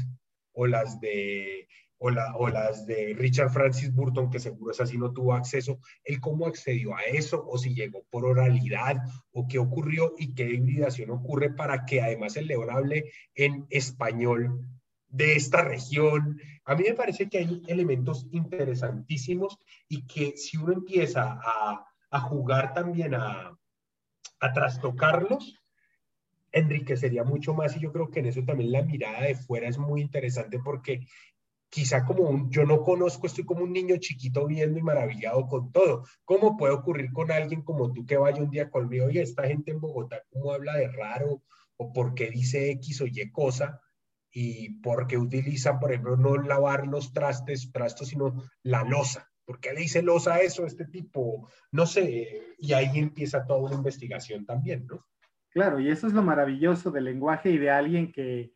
[0.53, 1.67] o las de
[2.03, 6.47] o, las de Richard Francis Burton, que seguro es así, no tuvo acceso, él cómo
[6.47, 8.97] accedió a eso, o si llegó por oralidad,
[9.31, 14.67] o qué ocurrió y qué hibridación ocurre para que además el león hable en español
[15.09, 16.41] de esta región.
[16.65, 21.85] A mí me parece que hay elementos interesantísimos y que si uno empieza a,
[22.21, 23.57] jugar también a,
[24.39, 25.61] a trastocarlos,
[26.51, 27.77] enriquecería mucho más.
[27.77, 31.05] Y yo creo que en eso también la mirada de fuera es muy interesante porque
[31.71, 35.71] quizá como un, yo no conozco, estoy como un niño chiquito viendo y maravillado con
[35.71, 36.03] todo.
[36.25, 39.71] ¿Cómo puede ocurrir con alguien como tú que vaya un día conmigo, y esta gente
[39.71, 41.41] en Bogotá, ¿cómo habla de raro?
[41.77, 43.81] ¿O por qué dice X o Y cosa?
[44.33, 49.29] y por qué utilizan, por ejemplo, no lavar los trastes, trastos, sino la losa.
[49.45, 51.49] ¿Por qué le dice losa a eso, este tipo?
[51.71, 55.05] No sé, y ahí empieza toda una investigación también, ¿no?
[55.49, 58.53] Claro, y eso es lo maravilloso del lenguaje y de alguien que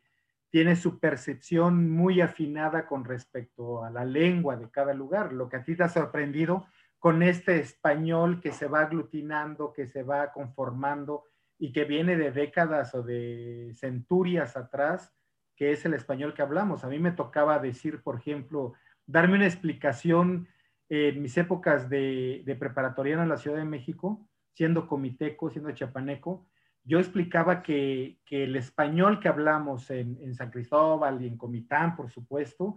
[0.50, 5.32] tiene su percepción muy afinada con respecto a la lengua de cada lugar.
[5.32, 6.66] Lo que a ti te ha sorprendido
[6.98, 11.24] con este español que se va aglutinando, que se va conformando
[11.58, 15.14] y que viene de décadas o de centurias atrás,
[15.56, 16.84] que es el español que hablamos.
[16.84, 18.74] A mí me tocaba decir, por ejemplo,
[19.06, 20.48] darme una explicación
[20.88, 26.46] en mis épocas de, de preparatoriano en la Ciudad de México, siendo comiteco, siendo chapaneco,
[26.86, 32.76] yo explicaba que, el español que hablamos en, San Cristóbal y en Comitán, por supuesto,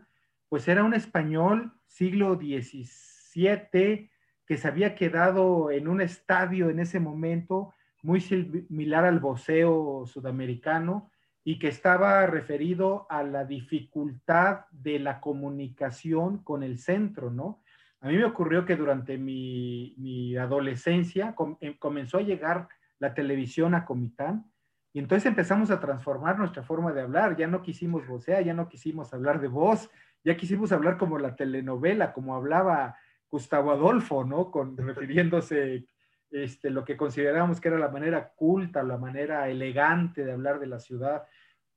[0.50, 4.10] pues era un español siglo XVII
[4.46, 11.12] que se había quedado en un estadio en ese momento muy similar al voceo sudamericano,
[11.44, 17.64] y que estaba referido a la dificultad de la comunicación con el centro, ¿no?
[18.02, 22.70] A mí me ocurrió que durante mi, adolescencia em, comenzó a llegar
[23.00, 24.52] la televisión a Comitán
[24.92, 27.36] y entonces empezamos a transformar nuestra forma de hablar.
[27.38, 29.90] Ya no quisimos vocear, ya no quisimos hablar de voz,
[30.24, 32.98] ya quisimos hablar como la telenovela, como hablaba
[33.30, 34.50] Gustavo Adolfo, ¿no?
[34.50, 35.86] Con, refiriéndose
[36.32, 40.68] este, lo que considerábamos que era la manera culta, la manera elegante de hablar de
[40.68, 41.24] la ciudad.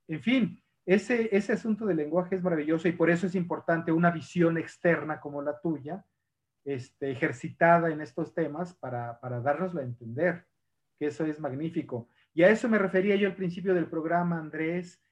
[0.09, 4.11] En fin, ese, ese asunto del lenguaje es maravilloso y por eso es importante una
[4.11, 6.05] visión externa como la tuya,
[6.65, 10.47] este, ejercitada en estos temas para, para darnoslo a entender,
[11.07, 12.09] eso es magnífico.
[12.35, 15.03] Y a eso me refería yo al principio del programa, Andrés,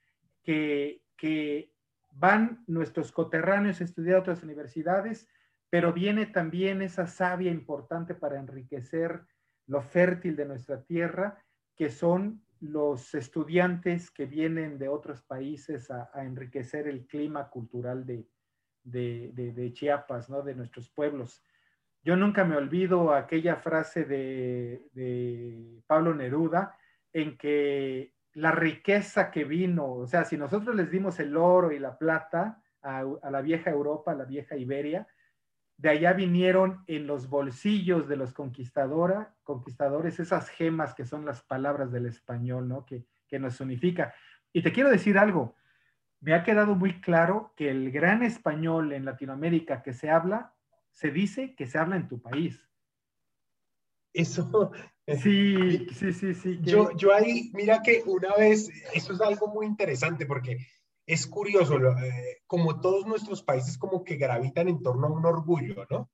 [0.43, 1.73] que, que
[2.13, 5.29] van nuestros coterráneos a estudiar a otras universidades,
[5.69, 9.23] pero viene también esa savia importante para enriquecer
[9.67, 11.45] lo fértil de nuestra tierra,
[11.77, 18.27] que son los estudiantes que vienen de otros países a, enriquecer el clima cultural de,
[18.83, 20.43] de, Chiapas, ¿no?
[20.43, 21.43] de nuestros pueblos.
[22.03, 26.77] Yo nunca me olvido aquella frase de, Pablo Neruda
[27.13, 31.79] en que la riqueza que vino, o sea, si nosotros les dimos el oro y
[31.79, 35.07] la plata a, la vieja Europa, a la vieja Iberia,
[35.77, 41.43] de allá vinieron en los bolsillos de los conquistadora, conquistadores esas gemas que son las
[41.43, 42.85] palabras del español, ¿no?
[42.85, 44.15] Que, que nos unifica.
[44.53, 45.57] Y te quiero decir algo,
[46.21, 50.55] me ha quedado muy claro que el gran español en Latinoamérica que se habla,
[50.91, 52.61] se dice que se habla en tu país.
[54.13, 54.73] Eso.
[55.07, 56.59] Sí, sí, sí, sí.
[56.63, 60.59] Yo, yo ahí, mira que una vez, eso es algo muy interesante porque
[61.07, 65.87] es curioso, eh, como todos nuestros países como que gravitan en torno a un orgullo,
[65.91, 66.11] ¿no?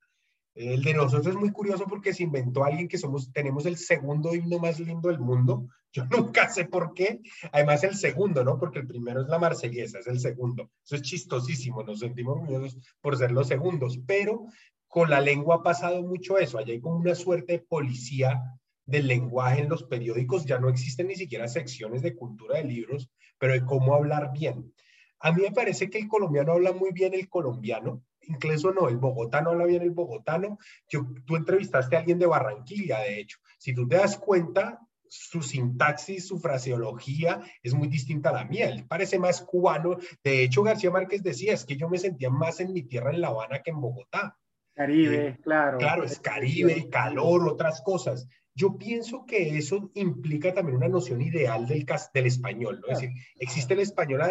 [0.54, 4.34] El de nosotros es muy curioso porque se inventó alguien que somos, tenemos el segundo
[4.34, 5.68] himno más lindo del mundo.
[5.96, 7.20] Yo nunca sé por qué.
[7.52, 8.58] Además, el segundo, ¿no?
[8.58, 10.70] Porque el primero es la marsellesa, es el segundo.
[10.84, 13.98] Eso es chistosísimo, nos sentimos orgullosos por ser los segundos.
[14.06, 14.46] Pero
[14.88, 16.58] con la lengua ha pasado mucho eso.
[16.58, 18.42] Allá hay como una suerte de policía
[18.84, 20.44] del lenguaje en los periódicos.
[20.44, 24.74] Ya no existen ni siquiera secciones de cultura de libros, pero de cómo hablar bien.
[25.20, 28.96] A mí me parece que el colombiano habla muy bien el colombiano incluso no, el
[28.96, 30.58] bogotano habla bien el bogotano.
[30.88, 33.38] Yo, tú entrevistaste a alguien de Barranquilla, de hecho.
[33.58, 38.68] Si tú te das cuenta, su sintaxis, su fraseología es muy distinta a la mía.
[38.68, 39.96] Él parece más cubano.
[40.22, 43.20] De hecho, García Márquez decía, es que yo me sentía más en mi tierra en
[43.20, 44.36] La Habana que en Bogotá.
[44.74, 45.78] Caribe, eh, claro.
[45.78, 48.28] Claro, es Caribe, calor, otras cosas.
[48.54, 52.92] Yo pienso que eso implica también una noción ideal del, del español, ¿no?
[52.92, 54.22] Es decir, existe el español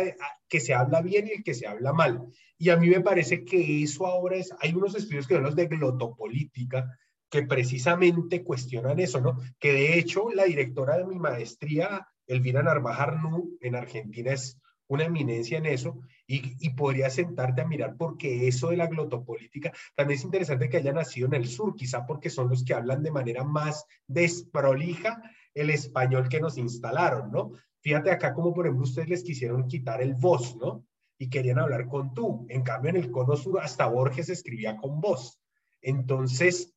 [0.47, 2.25] que se habla bien y el que se habla mal.
[2.57, 5.55] Y a mí me parece que eso ahora es, hay unos estudios que son los
[5.55, 6.97] de glotopolítica,
[7.29, 9.37] que precisamente cuestionan eso, ¿no?
[9.59, 13.17] Que de hecho la directora de mi maestría, Elvira Narvajar
[13.61, 18.69] en Argentina es una eminencia en eso y, y podría sentarte a mirar porque eso
[18.69, 22.49] de la glotopolítica también es interesante que haya nacido en el sur, quizá porque son
[22.49, 25.21] los que hablan de manera más desprolija
[25.55, 27.53] el español que nos instalaron, ¿no?
[27.81, 30.85] Fíjate acá como por ejemplo ustedes les quisieron quitar el voz, ¿no?
[31.17, 32.45] Y querían hablar con tú.
[32.49, 35.39] En cambio en el cono sur hasta Borges escribía con voz.
[35.81, 36.74] Entonces,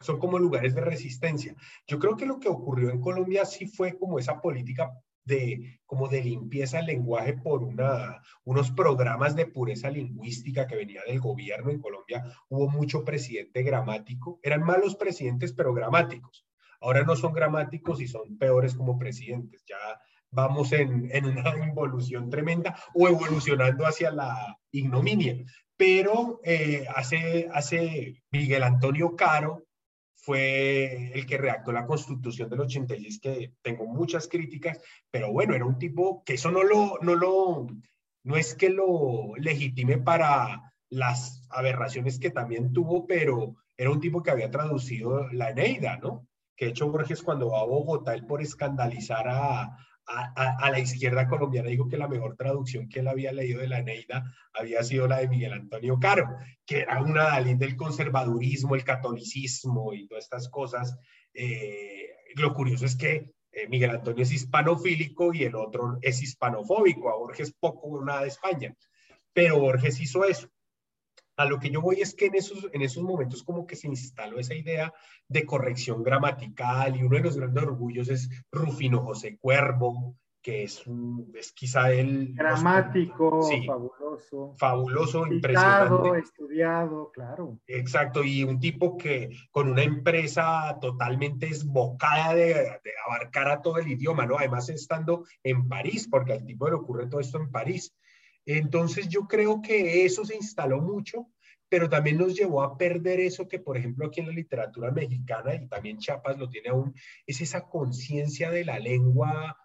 [0.00, 1.54] son como lugares de resistencia.
[1.86, 4.92] Yo creo que lo que ocurrió en Colombia sí fue como esa política
[5.24, 11.02] de, como de limpieza del lenguaje por una, unos programas de pureza lingüística que venía
[11.06, 12.24] del gobierno en Colombia.
[12.48, 14.38] Hubo mucho presidente gramático.
[14.42, 16.46] Eran malos presidentes, pero gramáticos.
[16.80, 19.64] Ahora no son gramáticos y son peores como presidentes.
[19.66, 19.76] Ya
[20.30, 25.44] vamos en, en una involución tremenda o evolucionando hacia la ignominia.
[25.76, 29.65] Pero eh, hace, hace Miguel Antonio Caro,
[30.26, 35.64] fue el que redactó la constitución del 86, que tengo muchas críticas, pero bueno, era
[35.64, 37.68] un tipo que eso no lo, no lo,
[38.24, 44.20] no es que lo legitime para las aberraciones que también tuvo, pero era un tipo
[44.20, 46.26] que había traducido la Eneida, ¿no?
[46.56, 51.26] Que de hecho Borges cuando va a Bogotá, él por escandalizar a, a, la izquierda
[51.26, 55.08] colombiana dijo que la mejor traducción que él había leído de la Eneida había sido
[55.08, 56.28] la de Miguel Antonio Caro,
[56.64, 60.96] que era una Dalí del conservadurismo, el catolicismo y todas estas cosas.
[61.34, 67.10] Eh, lo curioso es que eh, Miguel Antonio es hispanofílico y el otro es hispanofóbico.
[67.10, 68.74] A Borges poco o nada de España.
[69.32, 70.48] Pero Borges hizo eso
[71.36, 73.88] a lo que yo voy es que en esos, en esos momentos como que se
[73.88, 74.92] instaló esa idea
[75.28, 80.16] de corrección gramatical y uno de los grandes orgullos es Rufino José Cuervo,
[80.46, 82.32] que es, un, es quizá el...
[82.32, 84.54] Gramático, fabuloso.
[84.56, 86.20] Fabuloso, impresionante.
[86.20, 87.58] estudiado, claro.
[87.66, 93.78] Exacto, y un tipo que con una empresa totalmente esbocada de, de, abarcar a todo
[93.78, 94.38] el idioma, ¿no?
[94.38, 97.92] Además estando en París, porque al tipo le ocurre todo esto en París.
[98.46, 101.28] Entonces yo creo que eso se instaló mucho,
[101.68, 105.54] pero también nos llevó a perder eso que, por ejemplo, aquí en la literatura mexicana
[105.54, 106.94] y también Chiapas lo tiene aún,
[107.26, 109.56] es esa conciencia de la lengua,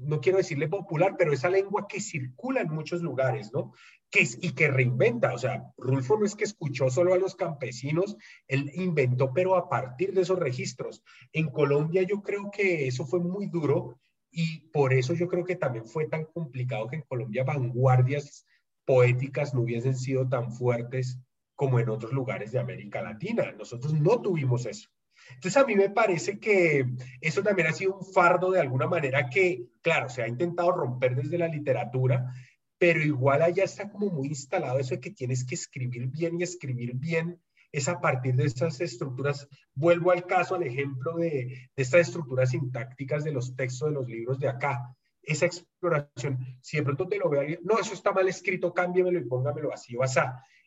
[0.00, 3.72] no quiero decirle popular, pero esa lengua que circula en muchos lugares, ¿no?
[4.10, 8.16] Que y que reinventa, o sea, Rulfo no es que escuchó solo a los campesinos,
[8.46, 11.02] él inventó, pero a partir de esos registros.
[11.32, 13.98] En Colombia yo creo que eso fue muy duro
[14.32, 18.46] y por eso yo creo que también fue tan complicado que en Colombia vanguardias
[18.86, 21.20] poéticas no hubiesen sido tan fuertes
[21.54, 23.52] como en otros lugares de América Latina.
[23.52, 24.88] Nosotros no tuvimos eso.
[25.34, 26.86] Entonces a mí me parece que
[27.20, 31.14] eso también ha sido un fardo de alguna manera que, claro, se ha intentado romper
[31.14, 32.32] desde la literatura,
[32.78, 36.42] pero igual allá está como muy instalado eso de que tienes que escribir bien y
[36.42, 37.38] escribir bien
[37.72, 43.24] es a partir de estas estructuras, vuelvo al caso, al ejemplo de, estas estructuras sintácticas
[43.24, 47.30] de los textos de los libros de acá, esa exploración, si de pronto te lo
[47.30, 50.20] veo, no, eso está mal escrito, cámbiamelo y póngamelo así o así.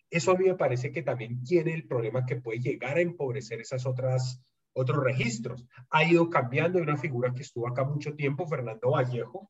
[0.10, 3.60] Eso a mí me parece que también tiene el problema que puede llegar a empobrecer
[3.60, 4.42] esas otras
[4.76, 5.66] otros registros.
[5.90, 9.50] Ha ido cambiando, hay una figura que estuvo acá mucho tiempo, Fernando Vallejo,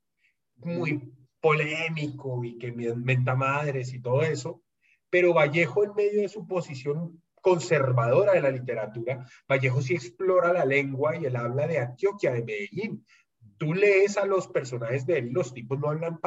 [0.58, 4.64] muy polémico y que menta madres y todo eso,
[5.10, 10.66] pero Vallejo en medio de su posición conservadora de la literatura, Vallejo sí explora la
[10.66, 13.06] lengua y él habla de Antioquia, de Medellín.
[13.60, 16.20] Tú lees a los personajes de él los tipos no hablan,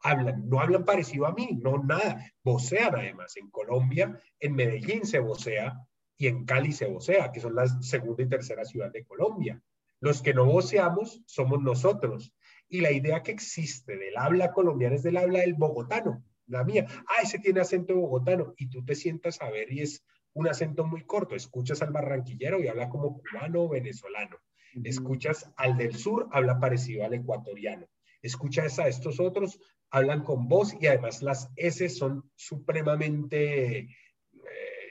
[0.00, 2.32] hablan, no hablan parecido a mí, no nada.
[2.42, 3.36] Vocean además.
[3.36, 5.86] En Colombia, en Medellín se vocea
[6.16, 9.60] y en Cali se vocea, que son las segunda y tercera ciudad de Colombia.
[10.00, 12.32] Los que no voceamos somos nosotros.
[12.70, 16.86] Y la idea que existe del habla colombiana es del habla del bogotano, la mía.
[17.06, 18.54] Ah, ese tiene acento bogotano.
[18.56, 20.02] Y tú te sientas a ver y es
[20.38, 21.34] un acento muy corto.
[21.34, 24.36] Escuchas al barranquillero y habla como cubano o venezolano.
[24.84, 27.86] Escuchas al del sur, habla parecido al ecuatoriano.
[28.22, 29.58] Escuchas a estos otros,
[29.90, 33.88] hablan con voz y además las S son supremamente, eh,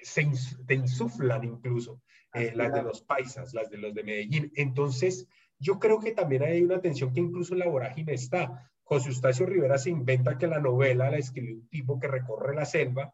[0.02, 0.30] se
[0.66, 2.02] te insuflan incluso,
[2.34, 4.52] eh, las de los paisas, las de los de Medellín.
[4.56, 5.28] Entonces,
[5.60, 8.70] yo creo que también hay una tensión que incluso en la vorágine está.
[8.84, 12.66] José Eustacio Rivera se inventa que la novela la escribió un tipo que recorre la
[12.66, 13.14] selva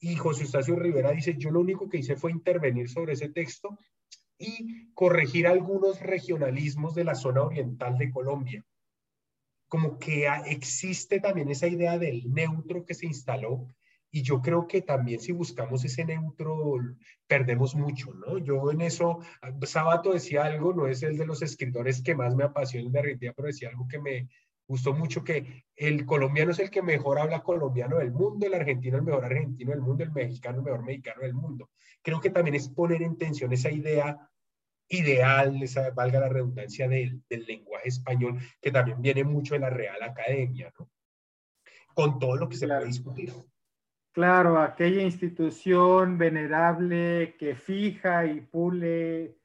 [0.00, 3.78] y José Eustacio Rivera dice, yo lo único que hice fue intervenir sobre ese texto
[4.38, 8.64] y corregir algunos regionalismos de la zona oriental de Colombia.
[9.68, 13.66] Como que existe también esa idea del neutro que se instaló
[14.10, 16.78] y yo creo que también si buscamos ese neutro
[17.26, 18.38] perdemos mucho, ¿no?
[18.38, 19.20] Yo en eso,
[19.64, 23.48] Sabato decía algo, no es el de los escritores que más me apasiona Argentina, pero
[23.48, 24.28] decía algo que me
[24.66, 28.96] gustó mucho, que el colombiano es el que mejor habla colombiano del mundo, el argentino
[28.96, 31.70] el mejor argentino del mundo, el mexicano el mejor mexicano del mundo.
[32.02, 34.28] Creo que también es poner en tensión esa idea
[34.88, 40.02] ideal, esa, valga la redundancia, del, lenguaje español, que también viene mucho de la Real
[40.02, 40.90] Academia, ¿no?
[41.94, 43.32] Con todo lo que se puede discutir.
[44.12, 49.36] Claro, aquella institución venerable que fija y pule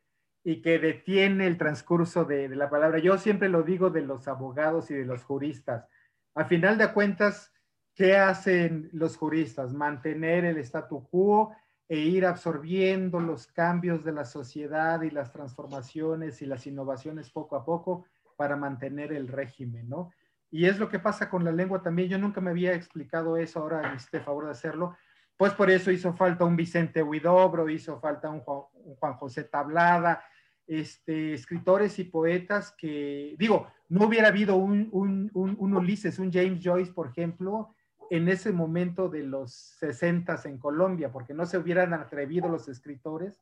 [0.43, 2.99] y que detiene el transcurso de, la palabra.
[2.99, 5.87] Yo siempre lo digo de los abogados y de los juristas.
[6.35, 7.51] A final de cuentas,
[7.93, 9.73] ¿qué hacen los juristas?
[9.73, 11.55] Mantener el statu quo
[11.87, 17.55] e ir absorbiendo los cambios de la sociedad y las transformaciones y las innovaciones poco
[17.55, 18.05] a poco
[18.37, 20.11] para mantener el régimen, ¿no?
[20.49, 22.09] Y es lo que pasa con la lengua también.
[22.09, 24.97] Yo nunca me había explicado eso, ahora este favor de hacerlo.
[25.37, 30.23] Pues por eso hizo falta un Vicente Huidobro, hizo falta un Juan, José Tablada,
[30.67, 36.61] este, escritores y poetas que, digo, no hubiera habido un, un, un, Ulises, un James
[36.63, 37.75] Joyce, por ejemplo,
[38.09, 43.41] en ese momento de los 60 en Colombia, porque no se hubieran atrevido los escritores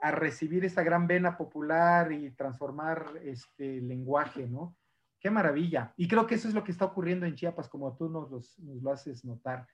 [0.00, 4.76] a recibir esa gran vena popular y transformar este lenguaje, ¿no?
[5.20, 5.92] Qué maravilla.
[5.96, 8.92] Y creo que eso es lo que está ocurriendo en Chiapas, como tú nos, lo
[8.92, 9.66] haces notar.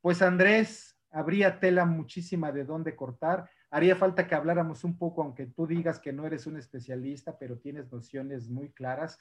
[0.00, 3.48] Pues Andrés, habría tela muchísima de dónde cortar.
[3.72, 7.56] Haría falta que habláramos un poco, aunque tú digas que no eres un especialista, pero
[7.56, 9.18] tienes nociones muy claras.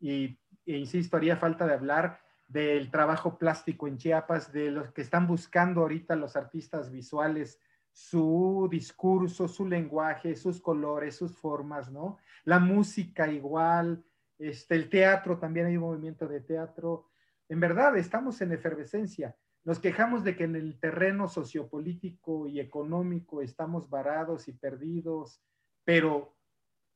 [0.00, 5.02] Y, e insisto, haría falta de hablar del trabajo plástico en Chiapas, de los que
[5.02, 7.60] están buscando ahorita los artistas visuales,
[7.92, 12.16] su discurso, su lenguaje, sus colores, sus formas, ¿no?
[12.44, 14.02] La música igual,
[14.38, 17.10] este, el teatro, también hay un movimiento de teatro.
[17.50, 19.36] En verdad, estamos en efervescencia.
[19.64, 25.42] Nos quejamos de que en el terreno sociopolítico y económico estamos varados y perdidos,
[25.84, 26.36] pero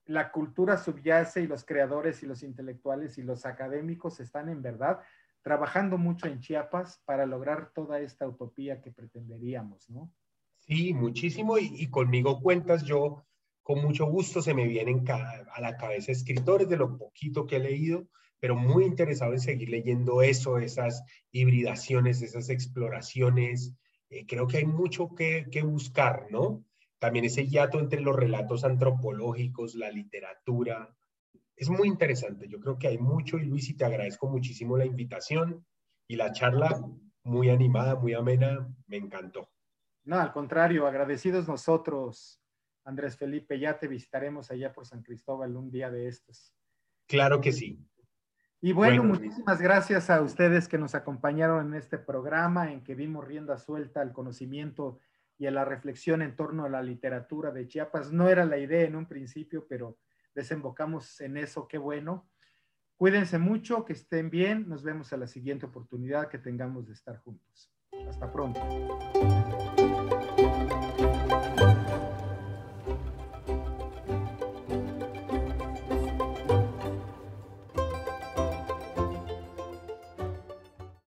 [0.06, 5.00] la cultura subyace y los creadores y los intelectuales y los académicos están en verdad
[5.42, 10.12] trabajando mucho en Chiapas para lograr toda esta utopía que pretenderíamos, ¿no?
[10.60, 13.26] Sí, muchísimo y, y conmigo cuentas yo
[13.62, 17.60] con mucho gusto se me vienen a la cabeza escritores de lo poquito que he
[17.60, 18.08] leído,
[18.43, 23.72] pero muy interesado en seguir leyendo eso, esas hibridaciones, esas exploraciones.
[24.11, 26.64] Eh, creo que hay mucho que, que buscar, ¿no?
[26.99, 30.93] También ese hiato entre los relatos antropológicos, la literatura.
[31.55, 32.49] Es muy interesante.
[32.49, 35.64] Yo creo que hay mucho y Luis, y te agradezco muchísimo la invitación
[36.09, 36.84] y la charla
[37.22, 38.68] muy animada, muy amena.
[38.88, 39.53] Me encantó.
[40.03, 42.43] No, al contrario, agradecidos nosotros
[42.82, 46.53] Andrés Felipe, ya te visitaremos allá por San Cristóbal un día de estos.
[47.07, 47.78] Claro que sí.
[48.64, 53.26] Y bueno, muchísimas gracias a ustedes que nos acompañaron en este programa en que vimos
[53.26, 55.00] rienda suelta al conocimiento
[55.36, 58.12] y a la reflexión en torno a la literatura de Chiapas.
[58.12, 59.98] No era la idea en un principio, pero
[60.32, 62.30] desembocamos en eso, qué bueno.
[62.96, 64.68] Cuídense mucho, que estén bien.
[64.68, 67.68] Nos vemos a la siguiente oportunidad que tengamos de estar juntos.
[68.06, 68.60] Hasta pronto.